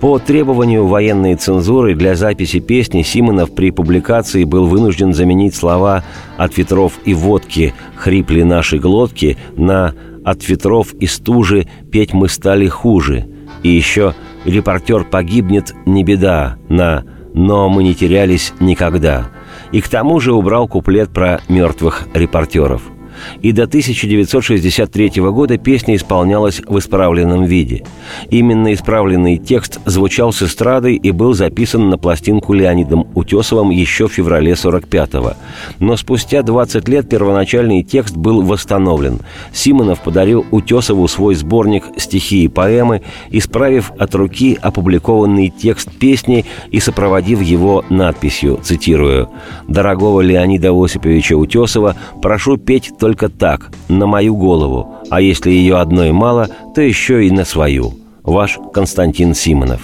По 0.05 0.19
требованию 0.19 0.87
военной 0.87 1.35
цензуры 1.35 1.95
для 1.95 2.15
записи 2.15 2.61
песни 2.61 3.01
Симонов 3.01 3.55
при 3.55 3.71
публикации 3.71 4.45
был 4.45 4.67
вынужден 4.67 5.15
заменить 5.15 5.55
слова 5.55 6.05
«от 6.37 6.59
ветров 6.59 6.99
и 7.07 7.15
водки 7.15 7.73
хрипли 7.97 8.43
наши 8.43 8.79
глотки» 8.79 9.39
на 9.57 9.95
«от 10.25 10.49
ветров 10.49 10.95
и 10.95 11.07
стужи 11.07 11.67
петь 11.91 12.13
мы 12.13 12.29
стали 12.29 12.67
хуже». 12.67 13.29
И 13.63 13.69
еще 13.69 14.15
«репортер 14.45 15.05
погибнет, 15.05 15.75
не 15.87 16.05
беда» 16.05 16.57
на 16.69 17.05
«но 17.35 17.69
мы 17.69 17.83
не 17.83 17.95
терялись 17.95 18.53
никогда». 18.61 19.31
И 19.73 19.81
к 19.81 19.89
тому 19.89 20.21
же 20.21 20.33
убрал 20.33 20.69
куплет 20.69 21.11
про 21.11 21.41
мертвых 21.49 22.09
репортеров– 22.15 22.83
и 23.43 23.53
до 23.53 23.65
1963 23.65 25.13
года 25.17 25.59
песня 25.59 25.97
исполнялась 25.97 26.61
в 26.67 26.79
исправленном 26.79 27.45
виде. 27.45 27.85
Именно 28.31 28.73
исправленный 28.75 29.39
текст 29.39 29.81
звучал 29.85 30.33
с 30.33 30.43
эстрадой 30.43 30.97
и 30.97 31.11
был 31.11 31.35
записан 31.35 31.89
на 31.89 31.99
пластинку 31.99 32.53
Леонидом 32.53 33.07
Утесовым 33.15 33.71
еще 33.71 34.09
в 34.09 34.13
феврале 34.13 34.53
45-го. 34.53 35.35
Но 35.79 35.97
спустя 35.97 36.43
20 36.43 36.89
лет 36.89 37.09
первоначальный 37.09 37.83
текст 37.83 38.17
был 38.17 38.43
восстановлен. 38.43 39.21
Симонов 39.53 40.03
подарил 40.03 40.45
Утесову 40.51 41.07
свой 41.09 41.35
сборник 41.35 41.85
«Стихи 41.97 42.45
и 42.45 42.49
поэмы», 42.49 43.03
исправив 43.31 43.93
от 43.99 44.15
руки 44.15 44.59
опубликованный 44.61 45.49
текст 45.51 45.91
песни 45.91 46.45
и 46.71 46.81
сопроводив 46.81 47.43
его 47.43 47.85
надписью, 47.91 48.61
цитирую, 48.63 49.29
«Дорогого 49.69 50.21
Леонида 50.21 50.73
Осиповича 50.73 51.37
Утесова 51.37 51.97
прошу 52.21 52.57
петь 52.57 52.93
только 52.99 53.14
так, 53.29 53.71
на 53.89 54.07
мою 54.07 54.37
голову, 54.37 54.97
а 55.11 55.21
если 55.21 55.51
ее 55.51 55.77
одной 55.77 56.13
мало, 56.13 56.49
то 56.75 56.81
еще 56.81 57.27
и 57.27 57.31
на 57.31 57.45
свою. 57.45 57.95
Ваш 58.23 58.59
Константин 58.73 59.35
Симонов. 59.35 59.83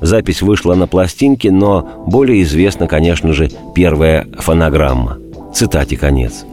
Запись 0.00 0.42
вышла 0.42 0.74
на 0.74 0.86
пластинке, 0.86 1.50
но 1.50 2.04
более 2.06 2.42
известна, 2.42 2.86
конечно 2.86 3.32
же, 3.32 3.50
первая 3.74 4.26
фонограмма. 4.38 5.18
Цитате 5.54 5.96
конец. 5.96 6.44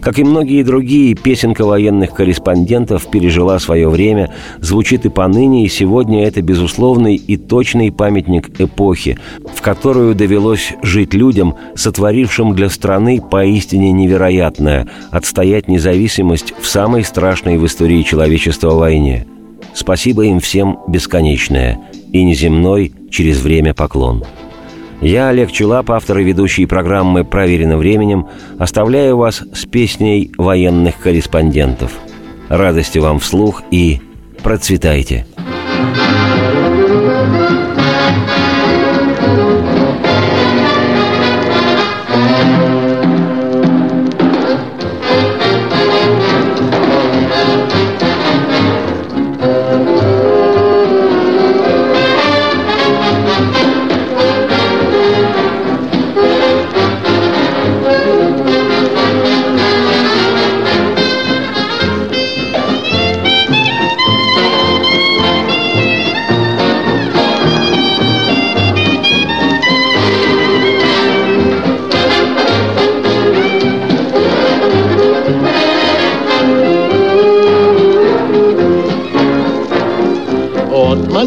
Как 0.00 0.18
и 0.18 0.24
многие 0.24 0.62
другие, 0.62 1.14
песенка 1.14 1.64
военных 1.64 2.14
корреспондентов 2.14 3.06
пережила 3.06 3.58
свое 3.58 3.88
время, 3.88 4.32
звучит 4.60 5.04
и 5.06 5.08
поныне, 5.08 5.64
и 5.64 5.68
сегодня 5.68 6.26
это 6.26 6.42
безусловный 6.42 7.16
и 7.16 7.36
точный 7.36 7.92
памятник 7.92 8.60
эпохи, 8.60 9.18
в 9.54 9.62
которую 9.62 10.14
довелось 10.14 10.74
жить 10.82 11.14
людям, 11.14 11.54
сотворившим 11.74 12.54
для 12.54 12.68
страны 12.70 13.20
поистине 13.20 13.92
невероятное– 13.92 14.88
отстоять 15.10 15.68
независимость 15.68 16.54
в 16.60 16.66
самой 16.66 17.04
страшной 17.04 17.58
в 17.58 17.66
истории 17.66 18.02
человечества 18.02 18.70
войне. 18.70 19.26
Спасибо 19.74 20.24
им 20.24 20.40
всем 20.40 20.78
бесконечное 20.88 21.80
и 22.12 22.24
неземной 22.24 22.92
через 23.10 23.40
время 23.40 23.74
поклон. 23.74 24.24
Я, 25.00 25.28
Олег 25.28 25.52
Челап, 25.52 25.90
автор 25.92 26.18
и 26.18 26.24
ведущий 26.24 26.66
программы 26.66 27.24
«Проверено 27.24 27.76
временем», 27.76 28.26
оставляю 28.58 29.16
вас 29.16 29.42
с 29.54 29.64
песней 29.64 30.32
военных 30.36 30.98
корреспондентов. 30.98 31.92
Радости 32.48 32.98
вам 32.98 33.20
вслух 33.20 33.62
и 33.70 34.00
процветайте! 34.42 35.26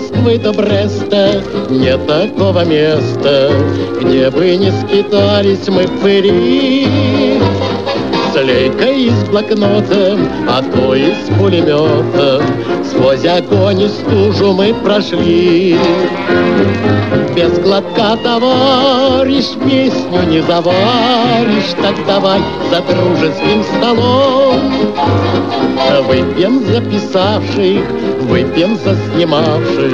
Москвы 0.01 0.39
до 0.39 0.51
Бреста 0.51 1.43
нет 1.69 2.07
такого 2.07 2.65
места, 2.65 3.51
Где 4.01 4.31
бы 4.31 4.55
не 4.55 4.71
скитались 4.71 5.67
мы 5.67 5.87
пыри. 6.01 6.87
С 7.39 7.60
лейкой 8.35 9.03
и 9.03 9.09
с 9.09 9.23
блокнотом, 9.25 10.27
а 10.47 10.61
то 10.61 10.95
и 10.95 11.11
с 11.11 11.37
пулеметом, 11.37 12.43
Сквозь 12.83 13.25
огонь 13.25 13.81
и 13.81 13.87
стужу 13.87 14.53
мы 14.53 14.73
прошли. 14.73 15.77
Без 17.35 17.57
глотка, 17.59 18.17
товарищ, 18.23 19.45
песню 19.65 20.23
не 20.29 20.41
заваришь, 20.41 21.73
Так 21.81 21.95
давай 22.05 22.41
за 22.69 22.81
дружеским 22.81 23.63
столом. 23.63 24.59
Выпьем 26.07 26.65
за 26.65 26.81
писавших, 26.81 27.83
выпьем 28.21 28.77
за 28.77 28.95
снимавших, 28.95 29.93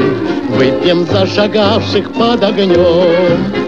Выпьем 0.49 1.05
за 1.05 1.25
шагавших 1.27 2.11
под 2.13 2.43
огнем. 2.43 3.66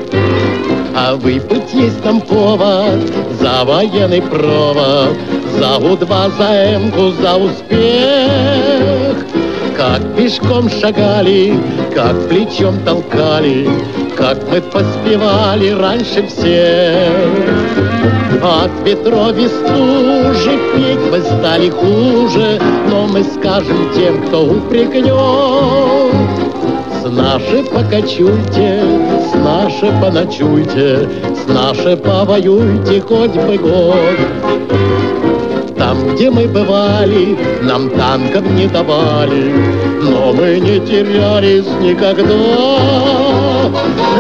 А 1.02 1.16
выпить 1.16 1.74
есть 1.74 2.04
там 2.04 2.20
повод 2.20 3.00
за 3.40 3.64
военный 3.64 4.22
провод, 4.22 5.18
За 5.58 5.78
У-2, 5.78 6.38
за 6.38 6.76
Эмку, 6.76 7.12
за 7.22 7.38
успех. 7.38 9.26
Как 9.78 10.02
пешком 10.18 10.70
шагали, 10.70 11.58
как 11.96 12.28
плечом 12.28 12.80
толкали, 12.84 13.70
Как 14.18 14.40
мы 14.52 14.60
поспевали 14.60 15.70
раньше 15.70 16.28
всех. 16.28 17.08
От 18.44 18.72
ветров 18.86 19.38
и 19.38 19.48
стужи 19.48 20.60
петь 20.76 21.12
мы 21.12 21.22
стали 21.22 21.70
хуже, 21.70 22.60
Но 22.90 23.08
мы 23.08 23.24
скажем 23.24 23.90
тем, 23.96 24.22
кто 24.28 24.44
упрекнет. 24.44 25.16
С 27.02 27.10
нашей 27.10 27.64
покачуйте, 27.64 28.84
с 29.50 29.52
нашей 29.52 29.92
поночуйте, 30.00 31.10
С 31.34 31.48
нашей 31.48 31.98
повоюйте 31.98 33.02
хоть 33.02 33.36
бы 33.36 33.58
год. 33.58 33.96
Там, 35.76 36.14
где 36.14 36.30
мы 36.30 36.48
бывали, 36.48 37.36
нам 37.64 37.90
танков 37.90 38.44
не 38.52 38.68
давали, 38.68 39.52
Но 40.04 40.34
мы 40.34 40.60
не 40.60 40.80
терялись 40.80 41.66
никогда. 41.82 42.36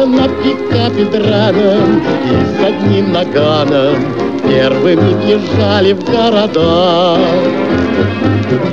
На 0.07 0.27
пикапе 0.27 1.05
драном 1.05 2.01
и 2.25 2.45
с 2.45 2.63
одним 2.65 3.11
наганом 3.11 4.28
Первыми 4.49 5.13
бежали 5.27 5.93
в 5.93 6.03
города. 6.05 7.19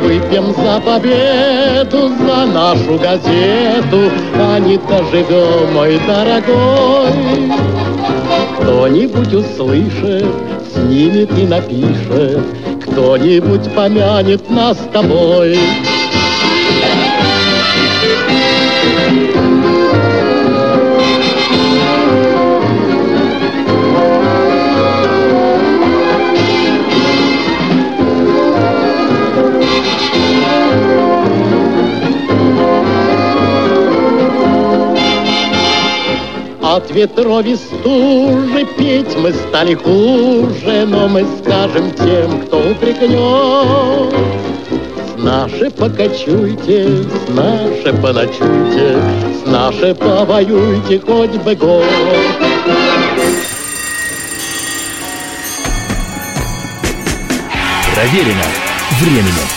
Выпьем 0.00 0.54
за 0.54 0.80
победу, 0.80 2.08
за 2.18 2.46
нашу 2.46 2.98
газету, 2.98 4.10
А 4.36 4.58
не 4.58 4.78
доживем, 4.78 5.74
мой 5.74 6.00
дорогой. 6.06 7.52
Кто-нибудь 8.58 9.34
услышит, 9.34 10.24
снимет 10.72 11.38
и 11.38 11.46
напишет, 11.46 12.40
Кто-нибудь 12.86 13.70
помянет 13.74 14.48
нас 14.48 14.78
с 14.78 14.92
тобой. 14.94 15.58
Ветров 36.96 37.44
и 37.44 37.54
стужи 37.56 38.66
петь 38.78 39.14
мы 39.18 39.30
стали 39.32 39.74
хуже, 39.74 40.86
Но 40.86 41.06
мы 41.08 41.26
скажем 41.38 41.90
тем, 41.92 42.40
кто 42.40 42.70
упрекнет. 42.70 44.14
С 45.14 45.22
нашей 45.22 45.70
покачуйте, 45.70 47.02
с 47.02 47.28
нашей 47.28 47.92
поночуйте, 48.00 48.96
С 49.42 49.46
нашей 49.46 49.94
повоюйте 49.94 50.98
хоть 51.00 51.36
бы 51.42 51.54
год. 51.54 51.84
Проверено 57.94 58.44
временем. 59.00 59.55